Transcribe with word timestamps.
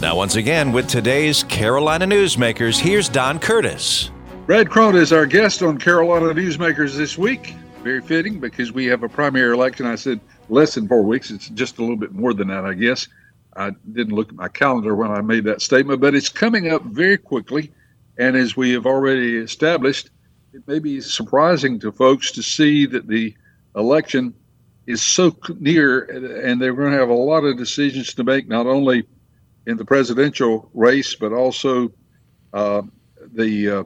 Now, 0.00 0.14
once 0.14 0.36
again, 0.36 0.70
with 0.70 0.86
today's 0.86 1.42
Carolina 1.42 2.06
Newsmakers, 2.06 2.78
here's 2.78 3.08
Don 3.08 3.40
Curtis. 3.40 4.12
Brad 4.46 4.70
Crone 4.70 4.94
is 4.94 5.12
our 5.12 5.26
guest 5.26 5.60
on 5.60 5.76
Carolina 5.76 6.26
Newsmakers 6.26 6.96
this 6.96 7.18
week. 7.18 7.56
Very 7.82 8.00
fitting 8.00 8.38
because 8.38 8.70
we 8.70 8.86
have 8.86 9.02
a 9.02 9.08
primary 9.08 9.52
election. 9.52 9.86
I 9.86 9.96
said 9.96 10.20
less 10.48 10.76
than 10.76 10.86
four 10.86 11.02
weeks. 11.02 11.32
It's 11.32 11.48
just 11.48 11.78
a 11.78 11.80
little 11.80 11.96
bit 11.96 12.12
more 12.12 12.32
than 12.32 12.46
that, 12.46 12.64
I 12.64 12.74
guess. 12.74 13.08
I 13.56 13.72
didn't 13.92 14.14
look 14.14 14.28
at 14.28 14.36
my 14.36 14.46
calendar 14.46 14.94
when 14.94 15.10
I 15.10 15.20
made 15.20 15.42
that 15.44 15.62
statement, 15.62 16.00
but 16.00 16.14
it's 16.14 16.28
coming 16.28 16.70
up 16.70 16.84
very 16.84 17.18
quickly. 17.18 17.72
And 18.18 18.36
as 18.36 18.56
we 18.56 18.70
have 18.74 18.86
already 18.86 19.36
established, 19.36 20.10
it 20.52 20.62
may 20.68 20.78
be 20.78 21.00
surprising 21.00 21.80
to 21.80 21.90
folks 21.90 22.30
to 22.32 22.42
see 22.44 22.86
that 22.86 23.08
the 23.08 23.34
election 23.74 24.32
is 24.86 25.02
so 25.02 25.36
near 25.58 26.02
and 26.04 26.62
they're 26.62 26.72
going 26.72 26.92
to 26.92 26.98
have 26.98 27.08
a 27.08 27.14
lot 27.14 27.42
of 27.42 27.58
decisions 27.58 28.14
to 28.14 28.22
make, 28.22 28.46
not 28.46 28.68
only 28.68 29.04
in 29.68 29.76
the 29.76 29.84
presidential 29.84 30.70
race, 30.72 31.14
but 31.14 31.30
also 31.30 31.92
uh, 32.54 32.80
the 33.34 33.68
uh, 33.70 33.84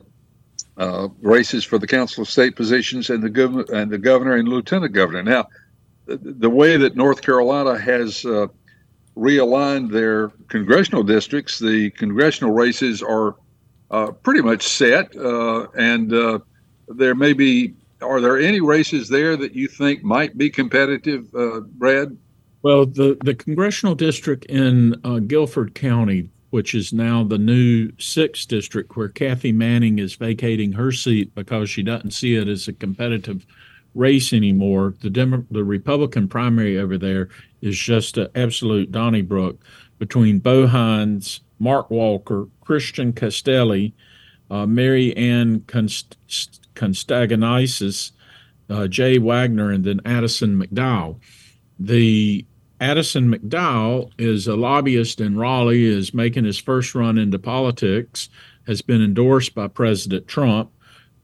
uh, 0.76 1.08
races 1.20 1.64
for 1.64 1.76
the 1.76 1.88
Council 1.88 2.22
of 2.22 2.30
State 2.30 2.54
positions 2.54 3.10
and 3.10 3.20
the 3.20 3.28
governor 3.28 3.64
and 3.74 3.90
the 3.90 3.98
governor 3.98 4.36
and 4.36 4.48
lieutenant 4.48 4.92
governor. 4.92 5.24
Now, 5.24 5.48
the, 6.06 6.16
the 6.16 6.48
way 6.48 6.76
that 6.76 6.94
North 6.94 7.20
Carolina 7.20 7.76
has 7.76 8.24
uh, 8.24 8.46
realigned 9.16 9.90
their 9.90 10.28
congressional 10.48 11.02
districts, 11.02 11.58
the 11.58 11.90
congressional 11.90 12.52
races 12.54 13.02
are 13.02 13.34
uh, 13.90 14.12
pretty 14.12 14.40
much 14.40 14.62
set, 14.62 15.14
and 15.16 16.10
there 16.88 17.14
may 17.14 17.34
be. 17.34 17.74
Are 18.00 18.20
there 18.20 18.36
any 18.36 18.60
races 18.60 19.08
there 19.08 19.36
that 19.36 19.54
you 19.54 19.68
think 19.68 20.02
might 20.02 20.36
be 20.36 20.50
competitive, 20.50 21.30
Brad? 21.78 22.16
Well, 22.62 22.86
the, 22.86 23.18
the 23.24 23.34
congressional 23.34 23.96
district 23.96 24.44
in 24.46 24.94
uh, 25.04 25.18
Guilford 25.18 25.74
County, 25.74 26.30
which 26.50 26.74
is 26.74 26.92
now 26.92 27.24
the 27.24 27.38
new 27.38 27.90
sixth 27.98 28.46
district, 28.46 28.96
where 28.96 29.08
Kathy 29.08 29.50
Manning 29.50 29.98
is 29.98 30.14
vacating 30.14 30.72
her 30.72 30.92
seat 30.92 31.34
because 31.34 31.68
she 31.68 31.82
doesn't 31.82 32.12
see 32.12 32.36
it 32.36 32.46
as 32.46 32.68
a 32.68 32.72
competitive 32.72 33.46
race 33.94 34.32
anymore. 34.32 34.94
The 35.00 35.10
Demo- 35.10 35.46
the 35.50 35.64
Republican 35.64 36.28
primary 36.28 36.78
over 36.78 36.96
there 36.96 37.30
is 37.62 37.76
just 37.76 38.16
an 38.16 38.28
absolute 38.36 38.92
Donnybrook 38.92 39.64
between 39.98 40.38
Bo 40.38 40.68
Hines, 40.68 41.40
Mark 41.58 41.90
Walker, 41.90 42.46
Christian 42.60 43.12
Castelli, 43.12 43.92
uh, 44.50 44.66
Mary 44.66 45.16
Ann 45.16 45.64
Const- 45.66 46.16
uh, 48.70 48.86
Jay 48.86 49.18
Wagner, 49.18 49.70
and 49.70 49.84
then 49.84 50.00
Addison 50.04 50.62
McDowell. 50.62 51.18
The 51.78 52.46
Addison 52.82 53.32
McDowell 53.32 54.10
is 54.18 54.48
a 54.48 54.56
lobbyist 54.56 55.20
in 55.20 55.38
Raleigh, 55.38 55.84
is 55.84 56.12
making 56.12 56.44
his 56.44 56.58
first 56.58 56.96
run 56.96 57.16
into 57.16 57.38
politics, 57.38 58.28
has 58.66 58.82
been 58.82 59.00
endorsed 59.00 59.54
by 59.54 59.68
President 59.68 60.26
Trump. 60.26 60.68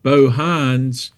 Bo 0.04 0.30
Hines, 0.30 1.10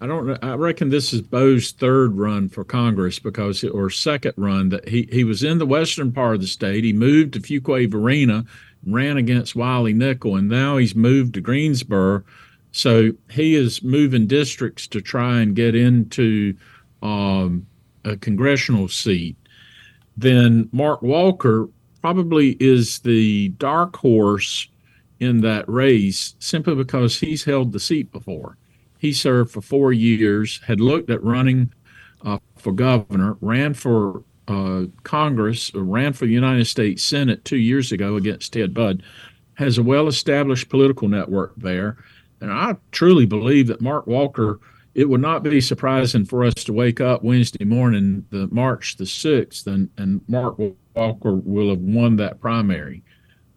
I 0.00 0.08
don't 0.08 0.36
I 0.42 0.54
reckon 0.54 0.88
this 0.88 1.12
is 1.12 1.22
Bo's 1.22 1.70
third 1.70 2.18
run 2.18 2.48
for 2.48 2.64
Congress 2.64 3.20
because 3.20 3.62
or 3.62 3.88
second 3.88 4.34
run 4.36 4.70
that 4.70 4.88
he 4.88 5.08
he 5.12 5.22
was 5.22 5.44
in 5.44 5.58
the 5.58 5.64
western 5.64 6.10
part 6.10 6.34
of 6.34 6.40
the 6.40 6.48
state. 6.48 6.82
He 6.82 6.92
moved 6.92 7.34
to 7.34 7.40
Fuquay-Varina, 7.40 8.44
ran 8.88 9.16
against 9.16 9.54
Wiley 9.54 9.92
Nickel, 9.92 10.34
and 10.34 10.48
now 10.48 10.76
he's 10.76 10.96
moved 10.96 11.34
to 11.34 11.40
Greensboro. 11.40 12.24
So 12.72 13.12
he 13.30 13.54
is 13.54 13.80
moving 13.84 14.26
districts 14.26 14.88
to 14.88 15.00
try 15.00 15.40
and 15.40 15.54
get 15.54 15.76
into 15.76 16.56
um, 17.00 17.64
a 18.04 18.16
congressional 18.16 18.88
seat 18.88 19.36
then 20.16 20.68
Mark 20.72 21.02
Walker 21.02 21.68
probably 22.00 22.56
is 22.60 23.00
the 23.00 23.48
dark 23.50 23.96
horse 23.96 24.68
in 25.20 25.40
that 25.40 25.68
race 25.68 26.34
simply 26.38 26.74
because 26.74 27.20
he's 27.20 27.44
held 27.44 27.72
the 27.72 27.80
seat 27.80 28.12
before. 28.12 28.56
He 28.98 29.12
served 29.12 29.50
for 29.50 29.60
four 29.60 29.92
years, 29.92 30.60
had 30.66 30.80
looked 30.80 31.10
at 31.10 31.22
running 31.22 31.72
uh, 32.24 32.38
for 32.56 32.72
governor, 32.72 33.36
ran 33.40 33.74
for 33.74 34.22
uh, 34.48 34.84
Congress, 35.02 35.72
ran 35.74 36.12
for 36.12 36.26
the 36.26 36.32
United 36.32 36.66
States 36.66 37.02
Senate 37.02 37.44
two 37.44 37.56
years 37.56 37.92
ago 37.92 38.16
against 38.16 38.52
Ted 38.52 38.74
Budd, 38.74 39.02
has 39.54 39.78
a 39.78 39.82
well 39.82 40.08
established 40.08 40.68
political 40.68 41.08
network 41.08 41.54
there. 41.56 41.96
And 42.40 42.52
I 42.52 42.76
truly 42.92 43.26
believe 43.26 43.68
that 43.68 43.80
Mark 43.80 44.06
Walker 44.06 44.60
it 44.94 45.08
would 45.08 45.20
not 45.20 45.42
be 45.42 45.60
surprising 45.60 46.24
for 46.24 46.44
us 46.44 46.54
to 46.54 46.72
wake 46.72 47.00
up 47.00 47.22
Wednesday 47.24 47.64
morning, 47.64 48.24
the 48.30 48.48
March 48.50 48.96
the 48.96 49.06
sixth, 49.06 49.66
and 49.66 49.90
and 49.98 50.20
Mark 50.28 50.56
Walker 50.94 51.34
will 51.34 51.70
have 51.70 51.80
won 51.80 52.16
that 52.16 52.40
primary. 52.40 53.02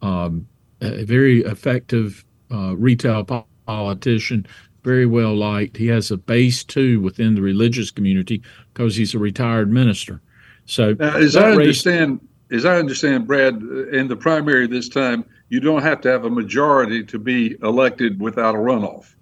Um, 0.01 0.47
a 0.81 1.03
very 1.03 1.41
effective 1.41 2.23
uh, 2.51 2.75
retail 2.75 3.23
politician, 3.65 4.45
very 4.83 5.05
well 5.05 5.35
liked. 5.35 5.77
He 5.77 5.87
has 5.87 6.11
a 6.11 6.17
base 6.17 6.63
too 6.63 6.99
within 7.01 7.35
the 7.35 7.41
religious 7.41 7.91
community 7.91 8.41
because 8.73 8.95
he's 8.95 9.13
a 9.13 9.19
retired 9.19 9.71
minister. 9.71 10.21
So, 10.65 10.93
now, 10.93 11.17
as 11.17 11.35
I 11.35 11.51
understand, 11.51 12.19
race, 12.51 12.59
as 12.59 12.65
I 12.65 12.77
understand, 12.77 13.27
Brad, 13.27 13.55
in 13.91 14.07
the 14.07 14.15
primary 14.15 14.67
this 14.67 14.89
time, 14.89 15.25
you 15.49 15.59
don't 15.59 15.81
have 15.81 16.01
to 16.01 16.09
have 16.09 16.25
a 16.25 16.29
majority 16.29 17.03
to 17.05 17.19
be 17.19 17.57
elected 17.63 18.19
without 18.19 18.55
a 18.55 18.57
runoff. 18.57 19.13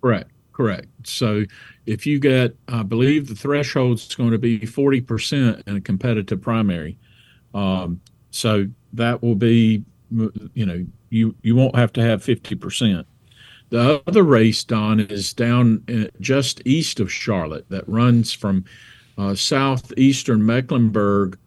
Correct. 0.00 0.30
Correct. 0.56 0.88
So 1.06 1.44
if 1.84 2.06
you 2.06 2.18
get, 2.18 2.56
I 2.66 2.82
believe 2.82 3.28
the 3.28 3.34
threshold 3.34 3.98
is 3.98 4.14
going 4.14 4.30
to 4.30 4.38
be 4.38 4.60
40% 4.60 5.62
in 5.66 5.76
a 5.76 5.80
competitive 5.82 6.40
primary. 6.40 6.96
Um, 7.52 8.00
so 8.30 8.66
that 8.94 9.22
will 9.22 9.34
be, 9.34 9.84
you 10.10 10.64
know, 10.64 10.86
you, 11.10 11.34
you 11.42 11.54
won't 11.54 11.76
have 11.76 11.92
to 11.92 12.02
have 12.02 12.24
50%. 12.24 13.04
The 13.68 14.02
other 14.06 14.22
race, 14.22 14.64
Don, 14.64 15.00
is 15.00 15.34
down 15.34 15.84
uh, 15.90 16.08
just 16.20 16.62
east 16.64 17.00
of 17.00 17.12
Charlotte 17.12 17.68
that 17.68 17.86
runs 17.86 18.32
from 18.32 18.64
uh, 19.18 19.34
southeastern 19.34 20.46
Mecklenburg, 20.46 21.38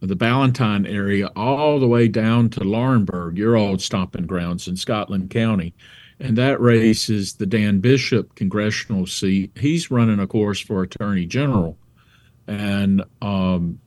the 0.00 0.14
Ballantyne 0.14 0.86
area, 0.86 1.32
all 1.34 1.80
the 1.80 1.88
way 1.88 2.06
down 2.06 2.48
to 2.50 2.60
Laurinburg, 2.60 3.36
your 3.36 3.56
old 3.56 3.82
stomping 3.82 4.26
grounds 4.26 4.68
in 4.68 4.76
Scotland 4.76 5.30
County 5.30 5.74
and 6.20 6.36
that 6.38 6.60
race 6.60 7.08
is 7.08 7.34
the 7.34 7.46
Dan 7.46 7.80
Bishop 7.80 8.34
congressional 8.34 9.06
seat. 9.06 9.50
He's 9.56 9.90
running, 9.90 10.20
of 10.20 10.28
course, 10.28 10.60
for 10.60 10.82
Attorney 10.82 11.26
General, 11.26 11.76
and 12.46 13.02
um, 13.20 13.78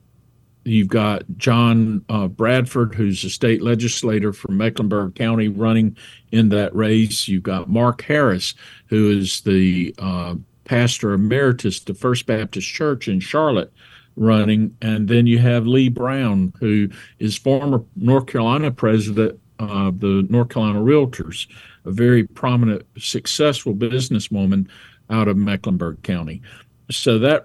you've 0.64 0.88
got 0.88 1.22
John 1.36 2.04
uh, 2.08 2.26
Bradford, 2.28 2.94
who's 2.94 3.24
a 3.24 3.30
state 3.30 3.62
legislator 3.62 4.32
from 4.32 4.56
Mecklenburg 4.56 5.14
County, 5.14 5.48
running 5.48 5.96
in 6.32 6.48
that 6.50 6.74
race. 6.74 7.28
You've 7.28 7.44
got 7.44 7.70
Mark 7.70 8.02
Harris, 8.02 8.54
who 8.86 9.10
is 9.10 9.40
the 9.42 9.94
uh, 9.98 10.34
pastor 10.64 11.12
emeritus 11.12 11.80
to 11.80 11.94
First 11.94 12.26
Baptist 12.26 12.68
Church 12.68 13.08
in 13.08 13.20
Charlotte, 13.20 13.72
running, 14.16 14.76
and 14.82 15.08
then 15.08 15.26
you 15.26 15.38
have 15.38 15.66
Leigh 15.66 15.88
Brown, 15.88 16.52
who 16.58 16.88
is 17.18 17.38
former 17.38 17.84
North 17.94 18.26
Carolina 18.26 18.70
president 18.70 19.38
of 19.58 20.00
the 20.00 20.26
North 20.28 20.50
Carolina 20.50 20.80
Realtors 20.80 21.46
a 21.86 21.90
very 21.90 22.24
prominent, 22.26 22.82
successful 22.98 23.74
businesswoman 23.74 24.68
out 25.08 25.28
of 25.28 25.36
Mecklenburg 25.36 26.02
County. 26.02 26.42
So 26.90 27.18
that 27.20 27.44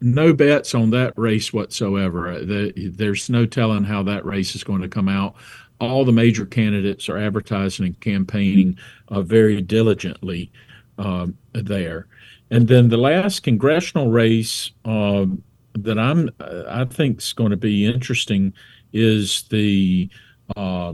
no 0.00 0.32
bets 0.32 0.74
on 0.74 0.90
that 0.90 1.12
race 1.16 1.52
whatsoever. 1.52 2.44
there's 2.44 3.30
no 3.30 3.46
telling 3.46 3.84
how 3.84 4.02
that 4.04 4.24
race 4.24 4.54
is 4.54 4.64
going 4.64 4.82
to 4.82 4.88
come 4.88 5.08
out. 5.08 5.34
All 5.80 6.04
the 6.04 6.12
major 6.12 6.44
candidates 6.44 7.08
are 7.08 7.18
advertising 7.18 7.86
and 7.86 8.00
campaigning 8.00 8.78
uh, 9.08 9.22
very 9.22 9.60
diligently 9.60 10.50
uh, 10.98 11.28
there. 11.52 12.08
And 12.50 12.66
then 12.66 12.88
the 12.88 12.96
last 12.96 13.42
congressional 13.42 14.10
race 14.10 14.72
uh, 14.84 15.26
that 15.74 15.98
I'm 15.98 16.30
I 16.40 16.84
think 16.84 17.18
is 17.18 17.32
going 17.32 17.50
to 17.50 17.56
be 17.56 17.86
interesting 17.86 18.52
is 18.92 19.44
the 19.50 20.08
uh, 20.56 20.92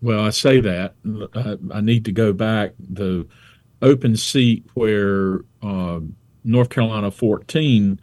well, 0.00 0.20
I 0.20 0.30
say 0.30 0.60
that 0.60 0.94
I, 1.34 1.56
I 1.72 1.80
need 1.80 2.04
to 2.04 2.12
go 2.12 2.32
back. 2.32 2.72
The 2.78 3.26
open 3.82 4.16
seat 4.16 4.64
where 4.74 5.40
uh, 5.62 6.00
North 6.44 6.70
Carolina 6.70 7.10
14 7.10 7.98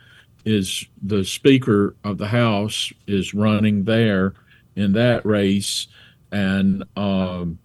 is 0.45 0.85
the 1.01 1.23
Speaker 1.23 1.95
of 2.03 2.17
the 2.17 2.27
House 2.27 2.91
is 3.07 3.33
running 3.33 3.83
there 3.83 4.33
in 4.75 4.93
that 4.93 5.25
race, 5.25 5.87
and 6.31 6.83
um, 6.95 7.59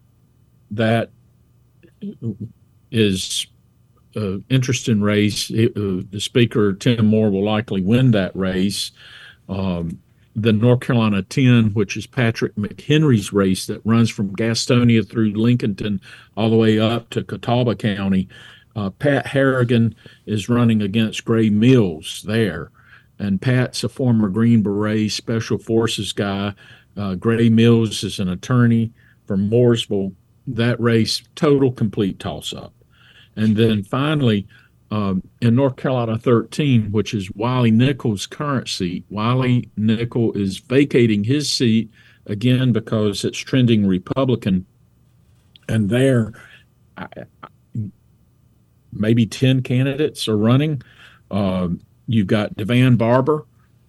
that 0.71 1.11
is 2.91 3.47
an 4.15 4.45
interesting 4.51 5.01
race. 5.01 5.51
It, 5.51 5.73
uh, 5.77 6.03
the 6.11 6.21
Speaker 6.21 6.75
Tim 6.75 7.07
Moore 7.07 7.31
will 7.31 7.45
likely 7.45 7.81
win 7.81 8.11
that 8.11 8.35
race. 8.37 8.91
Um, 9.49 10.01
the 10.37 10.53
North 10.53 10.81
Carolina 10.81 11.23
10, 11.23 11.71
which 11.71 11.97
is 11.97 12.07
Patrick 12.07 12.55
McHenry's 12.57 13.33
race 13.33 13.67
that 13.67 13.81
runs 13.87 14.11
from 14.11 14.37
Gastonia 14.37 15.09
through 15.09 15.33
Lincolnton 15.33 15.99
all 16.37 16.51
the 16.51 16.57
way 16.57 16.79
up 16.79 17.09
to 17.11 17.25
Catawba 17.25 17.75
County. 17.77 18.29
Uh, 18.77 18.91
Pat 18.91 19.29
Harrigan 19.29 19.95
is 20.27 20.51
running 20.51 20.83
against 20.83 21.25
Grey 21.25 21.49
Mills 21.49 22.23
there. 22.27 22.71
And 23.19 23.41
Pat's 23.41 23.83
a 23.83 23.89
former 23.89 24.29
Green 24.29 24.63
Beret 24.63 25.11
Special 25.11 25.59
Forces 25.59 26.13
guy 26.13 26.53
Uh, 26.99 27.15
Grey 27.15 27.49
Mills 27.49 28.05
is 28.05 28.19
an 28.21 28.29
attorney 28.29 28.93
from 29.27 29.51
Mooresville. 29.51 30.15
That 30.47 30.79
race, 30.79 31.23
total 31.35 31.73
complete 31.73 32.19
toss 32.19 32.53
up. 32.53 32.75
And 33.37 33.57
then 33.57 33.83
finally, 33.85 34.47
um, 34.91 35.23
in 35.41 35.57
North 35.57 35.77
Carolina 35.77 36.19
13, 36.19 36.93
which 36.93 37.13
is 37.13 37.31
Wiley 37.35 37.71
Nichols' 37.71 38.27
current 38.27 38.69
seat, 38.69 39.05
Wiley 39.11 39.71
Nickel 39.77 40.33
is 40.33 40.59
vacating 40.59 41.25
his 41.25 41.51
seat 41.51 41.91
again 42.27 42.73
because 42.73 43.25
it's 43.25 43.39
trending 43.39 43.87
Republican. 43.87 44.67
And 45.69 45.91
there, 45.91 46.33
I, 46.97 47.09
maybe 48.93 49.27
10 49.27 49.63
candidates 49.63 50.29
are 50.29 50.39
running. 50.39 50.83
Uh, 51.31 51.69
you've 52.07 52.29
got 52.29 52.55
DeVan 52.55 52.97
Barbour 52.97 53.47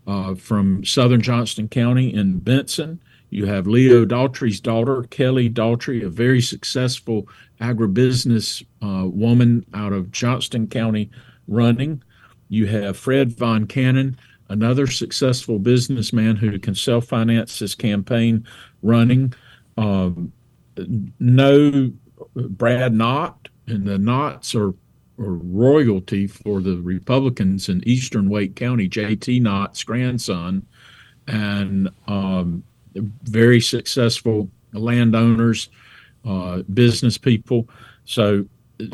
uh, 0.08 0.34
from 0.36 0.84
Southern 0.84 1.22
Johnston 1.22 1.68
County 1.68 2.14
in 2.14 2.40
Benson. 2.40 3.00
You 3.29 3.45
have 3.45 3.68
Leo 3.68 4.06
Daughtry's 4.06 4.62
daughter, 4.62 5.03
Kelly 5.03 5.50
Daughtry, 5.50 6.06
a 6.06 6.09
very 6.09 6.41
successful 6.41 7.27
agribusiness 7.59 8.65
uh, 8.81 9.07
woman 9.07 9.65
out 9.74 9.94
of 9.94 10.12
Johnston 10.12 10.68
County 10.68 11.09
running. 11.47 12.01
You 12.50 12.68
have 12.68 12.97
Fred 12.97 13.31
Von 13.33 13.68
Cannon, 13.68 14.18
another 14.50 14.88
successful 14.88 15.59
businessman 15.59 16.38
who 16.38 16.57
can 16.59 16.75
self 16.75 17.06
finance 17.06 17.59
his 17.59 17.75
campaign 17.75 18.47
running. 18.81 19.33
Um, 19.77 20.31
no 21.19 21.91
Brad 22.35 22.94
Knott, 22.94 23.50
and 23.68 23.85
the 23.85 23.97
Knotts 23.97 24.56
are, 24.56 24.69
are 25.21 25.33
royalty 25.33 26.27
for 26.27 26.62
the 26.62 26.77
Republicans 26.77 27.68
in 27.68 27.88
Eastern 27.88 28.29
Wake 28.29 28.56
County, 28.56 28.88
J.T. 28.88 29.39
Knott's 29.39 29.83
grandson, 29.83 30.65
and 31.27 31.89
um, 32.07 32.63
very 33.24 33.62
successful 33.62 34.50
landowners, 34.74 35.70
uh, 36.26 36.62
business 36.74 37.18
people. 37.18 37.68
So 38.06 38.46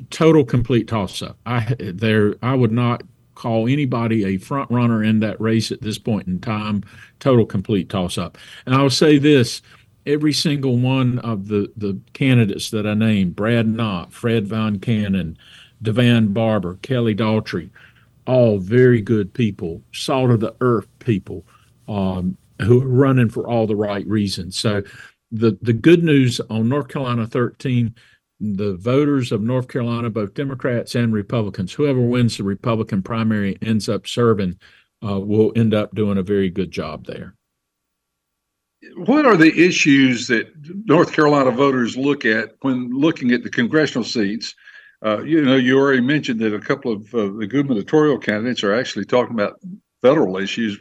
total 0.10 0.46
complete 0.46 0.88
toss 0.88 1.22
up. 1.22 1.38
I 1.46 1.76
there 1.80 2.36
I 2.42 2.56
would 2.56 2.72
not 2.72 3.04
call 3.36 3.68
anybody 3.68 4.26
a 4.26 4.38
front 4.38 4.70
runner 4.70 5.04
in 5.04 5.20
that 5.20 5.40
race 5.42 5.72
at 5.72 5.82
this 5.82 5.98
point 5.98 6.28
in 6.28 6.40
time. 6.40 6.84
Total 7.20 7.46
complete 7.46 7.90
toss 7.90 8.18
up. 8.18 8.38
And 8.66 8.76
I'll 8.76 8.90
say 8.90 9.18
this 9.18 9.62
every 10.06 10.34
single 10.34 10.78
one 10.78 11.18
of 11.20 11.48
the, 11.48 11.72
the 11.78 11.98
candidates 12.12 12.70
that 12.72 12.86
I 12.86 12.94
named 12.94 13.36
Brad 13.36 13.68
Knott, 13.68 14.12
Fred 14.12 14.48
Von 14.48 14.80
Cannon, 14.80 15.38
DeVan 15.82 16.34
Barbour, 16.34 16.78
Kelly 16.82 17.16
Daughtry 17.16 17.70
all 18.26 18.58
very 18.58 19.02
good 19.02 19.34
people, 19.34 19.82
salt 19.92 20.32
of 20.32 20.40
the 20.40 20.56
earth 20.62 20.88
people 21.00 21.46
um, 21.88 22.38
who 22.62 22.82
are 22.82 22.88
running 22.88 23.30
for 23.30 23.48
all 23.48 23.68
the 23.68 23.76
right 23.76 24.06
reasons. 24.08 24.58
So 24.58 24.84
the, 25.32 25.58
the 25.62 25.74
good 25.74 26.04
news 26.04 26.40
on 26.50 26.70
North 26.70 26.88
Carolina 26.88 27.28
13 27.28 27.96
the 28.46 28.76
voters 28.76 29.32
of 29.32 29.42
North 29.42 29.70
Carolina, 29.70 30.10
both 30.10 30.34
Democrats 30.34 30.96
and 30.96 31.14
Republicans, 31.14 31.72
whoever 31.72 32.02
wins 32.02 32.36
the 32.36 32.44
Republican 32.44 33.02
primary 33.02 33.58
ends 33.62 33.88
up 33.88 34.06
serving, 34.06 34.60
uh, 35.02 35.18
will 35.18 35.54
end 35.56 35.74
up 35.74 35.96
doing 35.96 36.18
a 36.18 36.24
very 36.24 36.50
good 36.50 36.70
job 36.70 37.06
there 37.06 37.36
what 38.96 39.26
are 39.26 39.38
the 39.38 39.54
issues 39.60 40.28
that 40.28 40.48
North 40.86 41.14
Carolina 41.14 41.52
voters 41.52 41.98
look 41.98 42.26
at 42.26 42.52
when 42.62 42.90
looking 42.90 43.32
at 43.32 43.44
the 43.44 43.50
congressional 43.50 44.04
seats? 44.04 44.56
Uh, 45.06 45.22
you 45.24 45.42
know, 45.42 45.56
you 45.56 45.78
already 45.78 46.02
mentioned 46.02 46.40
that 46.40 46.54
a 46.54 46.60
couple 46.60 46.92
of 46.92 47.14
uh, 47.14 47.30
the 47.38 47.48
gubernatorial 47.48 48.18
candidates 48.18 48.64
are 48.64 48.74
actually 48.74 49.06
talking 49.06 49.34
about 49.34 49.60
federal 50.02 50.38
issues 50.38 50.80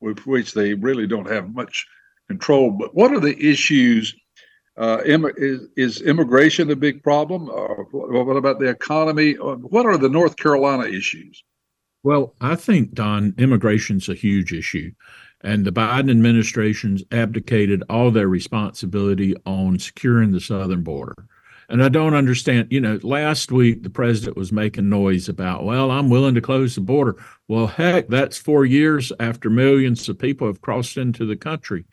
with 0.00 0.26
which 0.26 0.54
they 0.54 0.74
really 0.74 1.06
don't 1.06 1.30
have 1.30 1.54
much 1.54 1.86
control. 2.28 2.70
But 2.70 2.94
what 2.94 3.12
are 3.12 3.20
the 3.20 3.38
issues? 3.38 4.14
Uh, 4.76 4.98
is, 5.04 5.60
is, 5.76 6.00
immigration 6.00 6.70
a 6.70 6.76
big 6.76 7.02
problem? 7.02 7.46
what 7.46 8.36
about 8.36 8.60
the 8.60 8.68
economy? 8.68 9.36
Uh, 9.36 9.56
what 9.56 9.84
are 9.84 9.98
the 9.98 10.08
North 10.08 10.36
Carolina 10.36 10.84
issues? 10.84 11.44
Well, 12.02 12.34
I 12.40 12.54
think, 12.54 12.94
Don, 12.94 13.34
immigration's 13.36 14.08
a 14.08 14.14
huge 14.14 14.54
issue 14.54 14.92
and 15.42 15.64
the 15.64 15.72
Biden 15.72 16.10
administration's 16.10 17.02
abdicated 17.10 17.82
all 17.88 18.10
their 18.10 18.28
responsibility 18.28 19.34
on 19.46 19.78
securing 19.78 20.32
the 20.32 20.40
southern 20.40 20.82
border. 20.82 21.26
And 21.70 21.84
I 21.84 21.88
don't 21.88 22.14
understand, 22.14 22.66
you 22.70 22.80
know, 22.80 22.98
last 23.04 23.52
week 23.52 23.84
the 23.84 23.90
president 23.90 24.36
was 24.36 24.50
making 24.50 24.88
noise 24.88 25.28
about, 25.28 25.64
well, 25.64 25.92
I'm 25.92 26.10
willing 26.10 26.34
to 26.34 26.40
close 26.40 26.74
the 26.74 26.80
border. 26.80 27.16
Well, 27.46 27.68
heck, 27.68 28.08
that's 28.08 28.36
four 28.36 28.64
years 28.64 29.12
after 29.20 29.48
millions 29.48 30.08
of 30.08 30.18
people 30.18 30.48
have 30.48 30.60
crossed 30.60 30.96
into 30.96 31.24
the 31.24 31.36
country. 31.36 31.84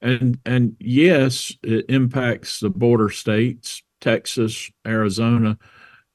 And 0.00 0.38
and 0.46 0.76
yes, 0.78 1.52
it 1.64 1.86
impacts 1.88 2.60
the 2.60 2.70
border 2.70 3.10
states, 3.10 3.82
Texas, 4.00 4.70
Arizona, 4.86 5.58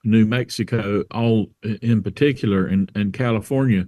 New 0.06 0.26
Mexico, 0.26 1.04
all 1.12 1.52
in 1.82 2.02
particular, 2.02 2.66
and, 2.66 2.90
and 2.96 3.12
California. 3.12 3.86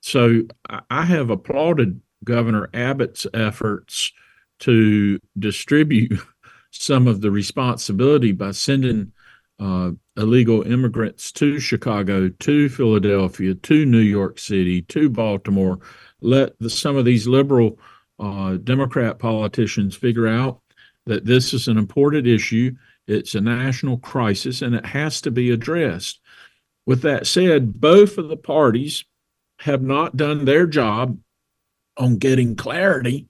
So 0.00 0.42
I 0.90 1.04
have 1.04 1.30
applauded 1.30 2.00
Governor 2.22 2.70
Abbott's 2.72 3.26
efforts 3.34 4.12
to 4.60 5.18
distribute 5.38 6.20
some 6.74 7.06
of 7.06 7.20
the 7.20 7.30
responsibility 7.30 8.32
by 8.32 8.50
sending 8.50 9.12
uh, 9.60 9.92
illegal 10.16 10.62
immigrants 10.62 11.30
to 11.32 11.60
Chicago, 11.60 12.28
to 12.28 12.68
Philadelphia, 12.68 13.54
to 13.54 13.86
New 13.86 13.98
York 13.98 14.38
City, 14.38 14.82
to 14.82 15.08
Baltimore. 15.08 15.78
Let 16.20 16.58
the, 16.58 16.68
some 16.68 16.96
of 16.96 17.04
these 17.04 17.26
liberal 17.26 17.78
uh, 18.18 18.56
Democrat 18.56 19.18
politicians 19.18 19.94
figure 19.94 20.26
out 20.26 20.60
that 21.06 21.24
this 21.24 21.54
is 21.54 21.68
an 21.68 21.78
important 21.78 22.26
issue. 22.26 22.72
It's 23.06 23.34
a 23.34 23.40
national 23.40 23.98
crisis 23.98 24.62
and 24.62 24.74
it 24.74 24.86
has 24.86 25.20
to 25.22 25.30
be 25.30 25.50
addressed. 25.50 26.20
With 26.86 27.02
that 27.02 27.26
said, 27.26 27.80
both 27.80 28.18
of 28.18 28.28
the 28.28 28.36
parties 28.36 29.04
have 29.60 29.82
not 29.82 30.16
done 30.16 30.44
their 30.44 30.66
job 30.66 31.18
on 31.96 32.18
getting 32.18 32.56
clarity 32.56 33.28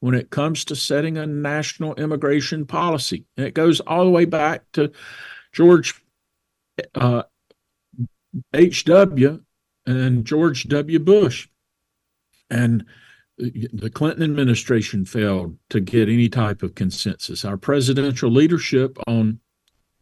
when 0.00 0.14
it 0.14 0.30
comes 0.30 0.64
to 0.64 0.76
setting 0.76 1.16
a 1.16 1.26
national 1.26 1.94
immigration 1.94 2.64
policy. 2.66 3.24
And 3.36 3.46
it 3.46 3.54
goes 3.54 3.80
all 3.80 4.04
the 4.04 4.10
way 4.10 4.24
back 4.24 4.62
to 4.74 4.92
George 5.52 6.00
uh, 6.94 7.24
H.W. 8.54 9.42
and 9.86 10.24
George 10.24 10.68
W. 10.68 10.98
Bush. 10.98 11.48
And 12.50 12.84
the 13.38 13.90
Clinton 13.90 14.24
administration 14.24 15.04
failed 15.04 15.56
to 15.70 15.80
get 15.80 16.08
any 16.08 16.28
type 16.28 16.62
of 16.62 16.74
consensus. 16.74 17.44
Our 17.44 17.56
presidential 17.56 18.30
leadership 18.30 18.98
on 19.06 19.40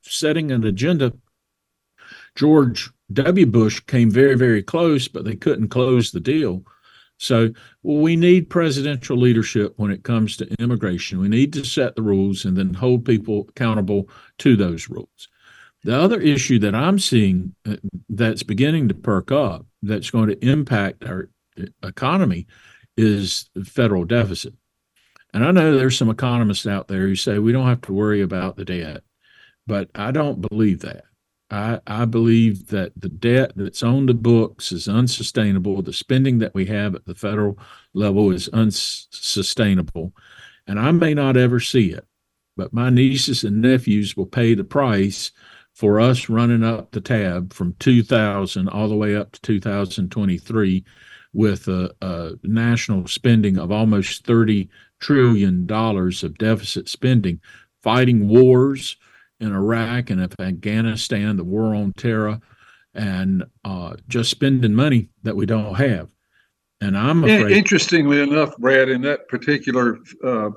setting 0.03 0.51
an 0.53 0.65
agenda, 0.65 1.13
George 2.35 2.91
W. 3.13 3.47
Bush 3.47 3.81
came 3.81 4.11
very, 4.11 4.37
very 4.37 4.63
close, 4.63 5.09
but 5.09 5.25
they 5.25 5.37
couldn't 5.37 5.69
close 5.69 6.11
the 6.11 6.21
deal. 6.21 6.65
So 7.19 7.51
we 7.83 8.15
need 8.17 8.51
presidential 8.51 9.17
leadership 9.17 9.75
when 9.77 9.91
it 9.91 10.05
comes 10.05 10.37
to 10.37 10.55
immigration. 10.61 11.19
We 11.19 11.29
need 11.29 11.53
to 11.55 11.65
set 11.65 11.97
the 11.97 12.03
rules 12.03 12.45
and 12.45 12.57
then 12.57 12.75
hold 12.75 13.05
people 13.05 13.47
accountable 13.49 14.09
to 14.39 14.57
those 14.57 14.89
rules. 14.89 15.29
The 15.83 15.99
other 15.99 16.21
issue 16.21 16.59
that 16.59 16.75
I'm 16.75 16.99
seeing 16.99 17.55
uh, 17.65 17.77
that's 18.09 18.43
beginning 18.43 18.89
to 18.89 18.95
perk 18.95 19.31
up, 19.31 19.67
that's 19.83 20.11
going 20.11 20.29
to 20.29 20.47
impact 20.47 21.05
our 21.05 21.31
uh, 21.59 21.67
economy, 21.83 22.47
is 22.97 23.49
the 23.55 23.65
federal 23.65 24.05
deficit. 24.05 24.55
And 25.33 25.45
I 25.45 25.51
know 25.53 25.77
there's 25.77 25.97
some 25.97 26.11
economists 26.11 26.67
out 26.67 26.89
there 26.89 27.07
who 27.07 27.15
say 27.15 27.39
we 27.39 27.53
don't 27.53 27.67
have 27.67 27.83
to 27.83 27.93
worry 27.93 28.21
about 28.21 28.57
the 28.57 28.65
debt, 28.65 29.03
but 29.67 29.91
I 29.95 30.11
don't 30.11 30.41
believe 30.41 30.81
that. 30.81 31.05
I, 31.51 31.81
I 31.87 32.05
believe 32.07 32.69
that 32.69 32.93
the 32.97 33.09
debt 33.09 33.53
that's 33.55 33.83
on 33.83 34.07
the 34.07 34.15
books 34.15 34.73
is 34.73 34.89
unsustainable. 34.89 35.81
The 35.83 35.93
spending 35.93 36.39
that 36.39 36.55
we 36.55 36.67
have 36.67 36.95
at 36.95 37.05
the 37.05 37.15
federal 37.15 37.59
level 37.95 38.31
is 38.33 38.49
unsustainable. 38.49 40.13
And 40.67 40.81
I 40.81 40.91
may 40.91 41.15
not 41.15 41.37
ever 41.37 41.61
see 41.61 41.93
it, 41.93 42.05
but 42.57 42.73
my 42.73 42.91
nieces 42.91 43.45
and 43.45 43.61
nephews 43.63 44.17
will 44.17 44.27
pay 44.27 44.55
the 44.55 44.65
price 44.65 45.31
for 45.73 46.01
us 46.01 46.29
running 46.29 46.65
up 46.65 46.91
the 46.91 47.01
tab 47.01 47.53
from 47.53 47.77
2000 47.79 48.69
all 48.69 48.89
the 48.89 48.97
way 48.97 49.15
up 49.15 49.31
to 49.33 49.41
2023 49.41 50.85
with 51.33 51.69
a, 51.69 51.95
a 52.01 52.33
national 52.43 53.07
spending 53.07 53.59
of 53.59 53.71
almost 53.71 54.27
$30 54.27 54.69
trillion 55.01 55.71
of 55.71 56.39
deficit 56.39 56.89
spending, 56.89 57.41
fighting 57.83 58.27
wars 58.27 58.97
in 59.41 59.53
Iraq 59.53 60.11
and 60.11 60.35
Afghanistan, 60.41 61.37
the 61.37 61.45
war 61.45 61.75
on 61.75 61.93
terror, 61.93 62.41
and 62.95 63.45
uh, 63.65 63.97
just 64.09 64.31
spending 64.31 64.75
money 64.75 65.11
that 65.23 65.37
we 65.37 65.47
don't 65.47 65.75
have. 65.75 66.09
And 66.81 66.97
I'm 66.97 67.25
afraid. 67.25 67.57
Interestingly 67.57 68.21
enough, 68.21 68.57
Brad, 68.59 68.89
in 68.89 69.03
that 69.03 69.29
particular 69.29 69.99
uh, 70.23 70.51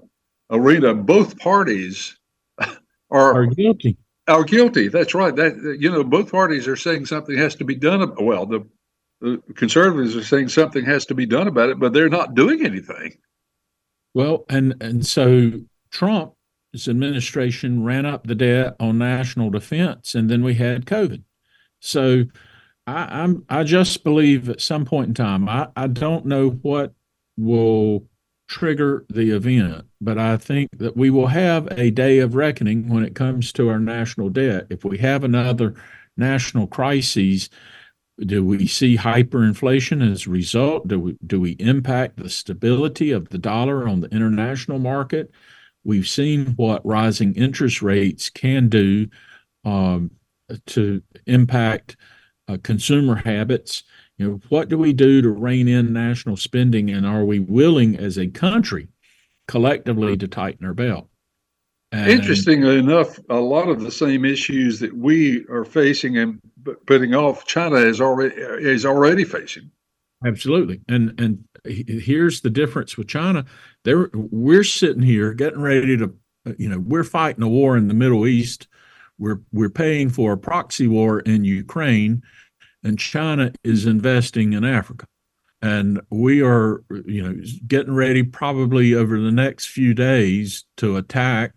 arena, 0.50 0.93
both 0.93 1.38
parties 1.39 2.17
are, 2.59 2.71
are 3.12 3.45
guilty. 3.45 3.98
Are 4.27 4.43
guilty. 4.43 4.89
That's 4.89 5.15
right. 5.15 5.36
That 5.36 5.77
you 5.79 5.89
know, 5.89 6.03
both 6.03 6.31
parties 6.31 6.67
are 6.67 6.75
saying 6.75 7.05
something 7.05 7.38
has 7.38 7.55
to 7.55 7.63
be 7.63 7.75
done. 7.75 8.13
Well, 8.19 8.45
the, 8.45 8.67
the 9.21 9.41
conservatives 9.55 10.15
are 10.15 10.24
saying 10.24 10.50
something 10.50 10.86
has 10.86 11.05
to 11.07 11.15
be 11.15 11.25
done 11.25 11.48
about 11.48 11.69
it, 11.69 11.79
but 11.79 11.93
they're 11.93 12.09
not 12.09 12.36
doing 12.36 12.65
anything. 12.65 13.17
Well, 14.13 14.45
and 14.50 14.75
and 14.81 15.05
so 15.05 15.53
Trump's 16.72 16.88
administration 16.88 17.84
ran 17.84 18.06
up 18.06 18.28
the 18.28 18.36
debt 18.36 18.76
on 18.80 18.98
national 18.98 19.50
defense, 19.50 20.16
and 20.16 20.30
then 20.30 20.44
we 20.44 20.56
had 20.56 20.86
COVID. 20.86 21.24
So 21.80 22.26
I, 22.86 23.22
I'm 23.24 23.46
I 23.50 23.64
just 23.64 24.04
believe 24.04 24.50
at 24.50 24.62
some 24.62 24.86
point 24.86 25.10
in 25.10 25.14
time, 25.14 25.50
I, 25.50 25.70
I 25.76 25.88
don't 25.88 26.26
know 26.26 26.50
what 26.50 26.94
will 27.38 28.06
trigger 28.48 29.06
the 29.10 29.32
event, 29.32 29.86
but 30.02 30.18
I 30.18 30.38
think 30.38 30.70
that 30.78 30.98
we 30.98 31.10
will 31.10 31.28
have 31.28 31.68
a 31.72 31.92
day 31.92 32.20
of 32.20 32.36
reckoning 32.36 32.90
when 32.90 33.04
it 33.04 33.16
comes 33.16 33.54
to 33.54 33.70
our 33.70 33.80
national 33.80 34.30
debt. 34.30 34.68
If 34.70 34.84
we 34.84 34.98
have 35.00 35.24
another 35.24 35.76
national 36.18 36.68
crises, 36.68 37.50
do 38.20 38.44
we 38.44 38.68
see 38.68 38.98
hyperinflation 38.98 40.12
as 40.12 40.28
a 40.28 40.32
result? 40.32 40.88
Do 40.88 41.00
we 41.00 41.18
do 41.26 41.40
we 41.40 41.52
impact 41.54 42.18
the 42.18 42.30
stability 42.30 43.12
of 43.12 43.30
the 43.30 43.38
dollar 43.38 43.88
on 43.88 44.02
the 44.02 44.10
international 44.10 44.78
market? 44.78 45.32
We've 45.89 46.08
seen 46.08 46.53
what 46.55 46.86
rising 46.86 47.34
interest 47.34 47.81
rates 47.81 48.29
can 48.29 48.69
do 48.69 49.08
um, 49.65 50.12
to 50.67 51.01
impact 51.25 51.98
uh, 52.48 52.58
consumer 52.62 53.15
habits. 53.15 53.81
You 54.19 54.27
know, 54.27 54.39
what 54.50 54.69
do 54.69 54.77
we 54.77 54.93
do 54.93 55.24
to 55.24 55.31
rein 55.31 55.67
in 55.67 55.91
national 55.91 56.38
spending, 56.38 56.91
and 56.91 57.08
are 57.08 57.25
we 57.25 57.39
willing 57.39 57.98
as 57.98 58.19
a 58.19 58.27
country 58.27 58.88
collectively 59.48 60.15
to 60.17 60.27
tighten 60.27 60.63
our 60.63 60.75
belt? 60.75 61.10
And, 61.91 62.12
Interestingly 62.12 62.77
enough, 62.77 63.17
a 63.27 63.39
lot 63.39 63.67
of 63.67 63.81
the 63.81 63.89
same 63.89 64.25
issues 64.25 64.79
that 64.81 64.96
we 64.96 65.43
are 65.50 65.65
facing 65.65 66.19
and 66.19 66.39
putting 66.86 67.15
off, 67.15 67.48
China 67.48 67.77
is 67.77 68.00
already 68.00 68.36
is 68.36 68.86
already 68.86 69.24
facing. 69.24 69.72
Absolutely, 70.24 70.81
and 70.88 71.19
and 71.19 71.43
here's 71.66 72.42
the 72.42 72.50
difference 72.50 72.98
with 72.98 73.08
China. 73.08 73.46
There, 73.84 74.10
we're 74.13 74.63
sitting 74.63 75.04
here 75.04 75.34
getting 75.34 75.62
ready 75.62 75.98
to, 75.98 76.13
you 76.58 76.70
know, 76.70 76.80
we're 76.80 77.04
fighting 77.04 77.44
a 77.44 77.50
war 77.50 77.78
in 77.78 77.88
the 77.88 77.94
Middle 77.94 78.28
East. 78.28 78.68
We're 79.18 79.42
we're 79.51 79.70
paying 79.70 80.10
for 80.10 80.34
a 80.34 80.38
proxy 80.38 80.88
war 80.88 81.20
in 81.20 81.44
Ukraine 81.44 82.24
and 82.84 82.98
China 82.98 83.51
is 83.63 83.86
investing 83.86 84.54
in 84.54 84.63
Africa. 84.63 85.06
And 85.62 86.01
we 86.10 86.42
are, 86.42 86.84
you 87.06 87.22
know, 87.22 87.36
getting 87.68 87.94
ready 87.94 88.24
probably 88.24 88.94
over 88.94 89.20
the 89.20 89.32
next 89.32 89.68
few 89.68 89.94
days 89.94 90.63
to 90.78 90.96
attack 90.96 91.56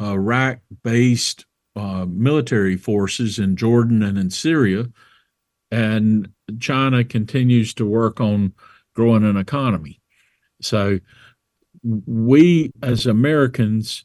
Iraq-based 0.00 1.46
uh, 1.74 2.06
military 2.06 2.76
forces 2.76 3.38
in 3.38 3.56
Jordan 3.56 4.02
and 4.02 4.18
in 4.18 4.30
Syria. 4.30 4.86
And 5.70 6.30
China 6.60 7.04
continues 7.04 7.72
to 7.74 7.86
work 7.86 8.20
on 8.20 8.52
growing 8.98 9.22
an 9.22 9.36
economy. 9.36 10.00
So 10.60 10.98
we 11.84 12.72
as 12.82 13.06
Americans 13.06 14.04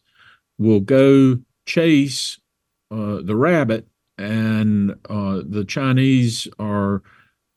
will 0.59 0.81
go 0.81 1.39
chase 1.65 2.39
uh, 2.91 3.21
the 3.23 3.35
rabbit 3.35 3.87
and 4.19 4.91
uh, 5.09 5.41
the 5.49 5.65
Chinese 5.67 6.47
are 6.59 7.01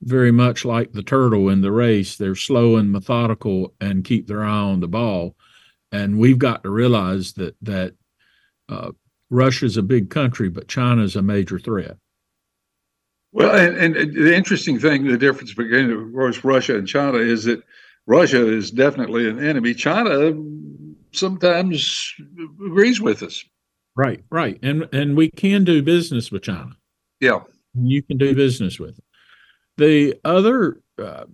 very 0.01 0.33
much 0.33 0.65
like 0.65 0.93
the 0.93 1.03
turtle 1.03 1.51
in 1.51 1.61
the 1.61 1.73
race. 1.73 2.17
They're 2.17 2.35
slow 2.35 2.77
and 2.77 2.91
methodical 2.91 3.75
and 3.83 4.03
keep 4.03 4.27
their 4.27 4.43
eye 4.43 4.49
on 4.73 4.81
the 4.81 4.89
ball. 4.89 5.37
And 5.93 6.19
we've 6.19 6.39
got 6.39 6.63
to 6.63 6.71
realize 6.71 7.35
that 7.35 7.55
that 7.61 7.93
uh, 8.71 8.93
Russia's 9.29 9.77
a 9.77 9.83
big 9.83 10.09
country, 10.09 10.49
but 10.49 10.69
China's 10.69 11.17
a 11.17 11.23
major 11.23 11.59
threat. 11.59 11.99
Well, 13.37 13.55
and, 13.55 13.77
and 13.77 14.15
the 14.15 14.35
interesting 14.35 14.79
thing, 14.79 15.05
the 15.05 15.19
difference 15.19 15.53
between, 15.53 15.91
of 15.91 16.11
course, 16.15 16.43
Russia 16.43 16.79
and 16.79 16.89
China 16.89 17.19
is 17.19 17.45
that 17.45 17.63
Russia 18.07 18.51
is 18.51 18.71
definitely 18.71 19.29
an 19.29 19.47
enemy. 19.47 19.75
China 19.75 20.33
sometimes 21.13 22.15
agrees 22.65 22.99
with 22.99 23.23
us. 23.23 23.45
Right, 23.95 24.25
right, 24.31 24.59
and 24.63 24.89
and 24.91 25.19
we 25.19 25.31
can 25.31 25.65
do 25.65 25.83
business 25.83 26.33
with 26.33 26.45
China. 26.45 26.71
Yeah, 27.21 27.41
you 27.75 28.03
can 28.03 28.17
do 28.17 28.35
business 28.35 28.81
with 28.81 28.97
them. 28.97 29.05
The 29.77 30.19
other 30.25 30.81
uh, 30.99 31.25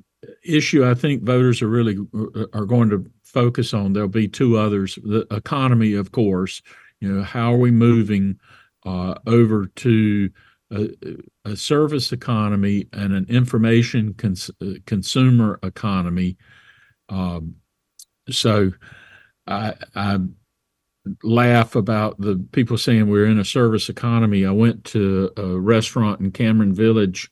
issue 0.45 0.85
I 0.85 0.95
think 0.95 1.23
voters 1.23 1.63
are 1.63 1.69
really 1.69 1.99
uh, 2.13 2.47
are 2.53 2.67
going 2.67 2.91
to 2.91 3.09
focus 3.23 3.73
on. 3.73 3.93
There'll 3.93 4.09
be 4.09 4.27
two 4.27 4.59
others: 4.59 4.99
the 5.05 5.25
economy, 5.31 5.95
of 5.95 6.11
course. 6.11 6.63
You 6.99 7.13
know, 7.13 7.23
how 7.23 7.55
are 7.55 7.59
we 7.59 7.71
moving 7.71 8.41
uh, 8.85 9.15
over 9.25 9.67
to 9.67 10.31
a, 10.73 11.51
a, 11.51 11.57
service 11.57 12.13
economy 12.13 12.89
and 12.93 13.13
an 13.13 13.27
information 13.29 14.15
cons- 14.15 14.51
uh, 14.61 14.75
consumer 14.87 15.59
economy? 15.63 16.37
Um, 17.09 17.57
so, 18.31 18.73
I, 19.47 19.75
I 19.95 20.19
laugh 21.23 21.75
about 21.75 22.21
the 22.21 22.45
people 22.53 22.79
saying 22.79 23.09
we're 23.09 23.27
in 23.27 23.39
a 23.39 23.45
service 23.45 23.89
economy. 23.89 24.47
I 24.47 24.53
went 24.53 24.85
to 24.87 25.31
a 25.37 25.59
restaurant 25.59 26.21
in 26.21 26.31
Cameron 26.31 26.75
Village 26.75 27.31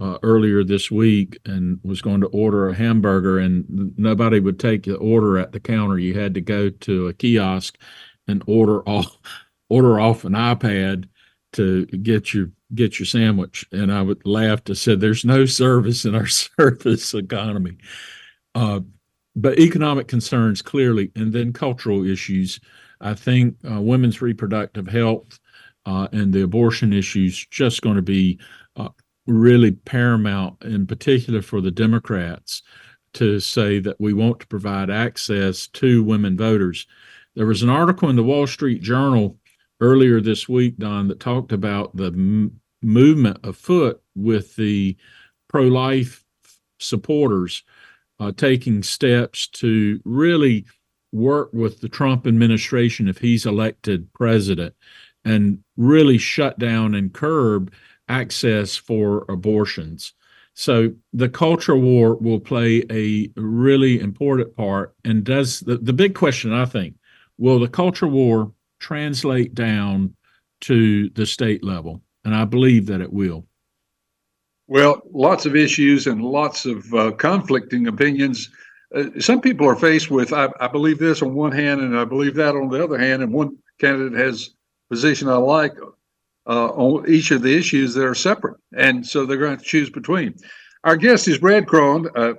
uh, 0.00 0.18
earlier 0.22 0.62
this 0.62 0.90
week 0.90 1.38
and 1.46 1.80
was 1.82 2.02
going 2.02 2.20
to 2.20 2.26
order 2.28 2.68
a 2.68 2.74
hamburger, 2.74 3.38
and 3.38 3.64
nobody 3.96 4.40
would 4.40 4.60
take 4.60 4.82
the 4.82 4.96
order 4.96 5.38
at 5.38 5.52
the 5.52 5.60
counter. 5.60 5.98
You 5.98 6.18
had 6.18 6.34
to 6.34 6.40
go 6.40 6.68
to 6.68 7.08
a 7.08 7.14
kiosk 7.14 7.78
and 8.28 8.42
order 8.46 8.86
off 8.88 9.16
order 9.68 9.98
off 9.98 10.24
an 10.24 10.34
iPad 10.34 11.08
to 11.54 11.86
get 11.86 12.32
your 12.32 12.50
get 12.74 12.98
your 12.98 13.06
sandwich. 13.06 13.64
And 13.72 13.92
I 13.92 14.02
would 14.02 14.26
laugh 14.26 14.64
to 14.64 14.74
said, 14.74 15.00
"There's 15.00 15.24
no 15.24 15.46
service 15.46 16.04
in 16.04 16.14
our 16.14 16.26
service 16.58 17.14
economy." 17.14 17.78
Uh, 18.54 18.80
but 19.34 19.58
economic 19.58 20.08
concerns 20.08 20.62
clearly, 20.62 21.12
and 21.14 21.32
then 21.32 21.52
cultural 21.52 22.06
issues 22.06 22.58
I 23.00 23.14
think 23.14 23.56
uh, 23.70 23.80
women's 23.80 24.22
reproductive 24.22 24.86
health 24.86 25.38
uh, 25.84 26.08
and 26.12 26.32
the 26.32 26.42
abortion 26.42 26.92
issues 26.92 27.46
just 27.50 27.82
going 27.82 27.96
to 27.96 28.02
be 28.02 28.38
uh, 28.76 28.88
really 29.26 29.72
paramount, 29.72 30.62
in 30.62 30.86
particular 30.86 31.42
for 31.42 31.60
the 31.60 31.70
Democrats, 31.70 32.62
to 33.14 33.40
say 33.40 33.78
that 33.80 34.00
we 34.00 34.12
want 34.12 34.40
to 34.40 34.46
provide 34.46 34.90
access 34.90 35.66
to 35.68 36.02
women 36.02 36.36
voters. 36.36 36.86
There 37.34 37.46
was 37.46 37.62
an 37.62 37.70
article 37.70 38.08
in 38.08 38.16
the 38.16 38.24
Wall 38.24 38.46
Street 38.46 38.82
Journal 38.82 39.38
earlier 39.80 40.20
this 40.20 40.48
week, 40.48 40.76
Don, 40.78 41.08
that 41.08 41.20
talked 41.20 41.52
about 41.52 41.96
the 41.96 42.06
m- 42.06 42.60
movement 42.82 43.38
afoot 43.44 44.00
with 44.14 44.56
the 44.56 44.96
pro 45.48 45.62
life 45.64 46.24
supporters 46.78 47.62
uh, 48.20 48.32
taking 48.36 48.82
steps 48.82 49.46
to 49.48 50.00
really 50.04 50.64
work 51.12 51.50
with 51.52 51.80
the 51.80 51.88
Trump 51.88 52.26
administration 52.26 53.08
if 53.08 53.18
he's 53.18 53.46
elected 53.46 54.12
president 54.12 54.74
and 55.24 55.58
really 55.76 56.18
shut 56.18 56.58
down 56.58 56.94
and 56.94 57.12
curb 57.12 57.72
access 58.08 58.76
for 58.76 59.24
abortions. 59.28 60.12
So 60.54 60.92
the 61.12 61.28
culture 61.28 61.76
war 61.76 62.14
will 62.16 62.40
play 62.40 62.84
a 62.90 63.28
really 63.36 64.00
important 64.00 64.56
part. 64.56 64.94
And 65.04 65.24
does 65.24 65.60
the, 65.60 65.76
the 65.76 65.92
big 65.92 66.14
question, 66.14 66.52
I 66.52 66.64
think, 66.64 66.94
will 67.36 67.58
the 67.58 67.68
culture 67.68 68.06
war 68.06 68.52
translate 68.78 69.54
down 69.54 70.14
to 70.62 71.10
the 71.10 71.26
state 71.26 71.64
level? 71.64 72.02
And 72.24 72.34
I 72.34 72.44
believe 72.44 72.86
that 72.86 73.00
it 73.00 73.12
will. 73.12 73.46
Well, 74.68 75.00
lots 75.12 75.46
of 75.46 75.54
issues 75.54 76.06
and 76.06 76.22
lots 76.22 76.66
of 76.66 76.92
uh, 76.92 77.12
conflicting 77.12 77.86
opinions 77.86 78.50
uh, 78.94 79.04
some 79.18 79.40
people 79.40 79.68
are 79.68 79.76
faced 79.76 80.10
with 80.10 80.32
I, 80.32 80.48
I, 80.60 80.68
believe 80.68 80.98
this 80.98 81.22
on 81.22 81.34
one 81.34 81.52
hand 81.52 81.80
and 81.80 81.98
I 81.98 82.04
believe 82.04 82.34
that 82.34 82.54
on 82.54 82.68
the 82.68 82.82
other 82.82 82.98
hand, 82.98 83.22
and 83.22 83.32
one 83.32 83.56
candidate 83.80 84.18
has 84.18 84.50
position 84.90 85.28
I 85.28 85.36
like 85.36 85.74
uh, 86.46 86.68
on 86.68 87.08
each 87.08 87.32
of 87.32 87.42
the 87.42 87.56
issues 87.56 87.94
that 87.94 88.04
are 88.04 88.14
separate, 88.14 88.56
and 88.76 89.04
so 89.06 89.26
they're 89.26 89.38
going 89.38 89.58
to 89.58 89.64
choose 89.64 89.90
between. 89.90 90.34
Our 90.84 90.96
guest 90.96 91.26
is 91.26 91.38
Brad 91.38 91.66
Crone. 91.66 92.08
Uh, 92.14 92.34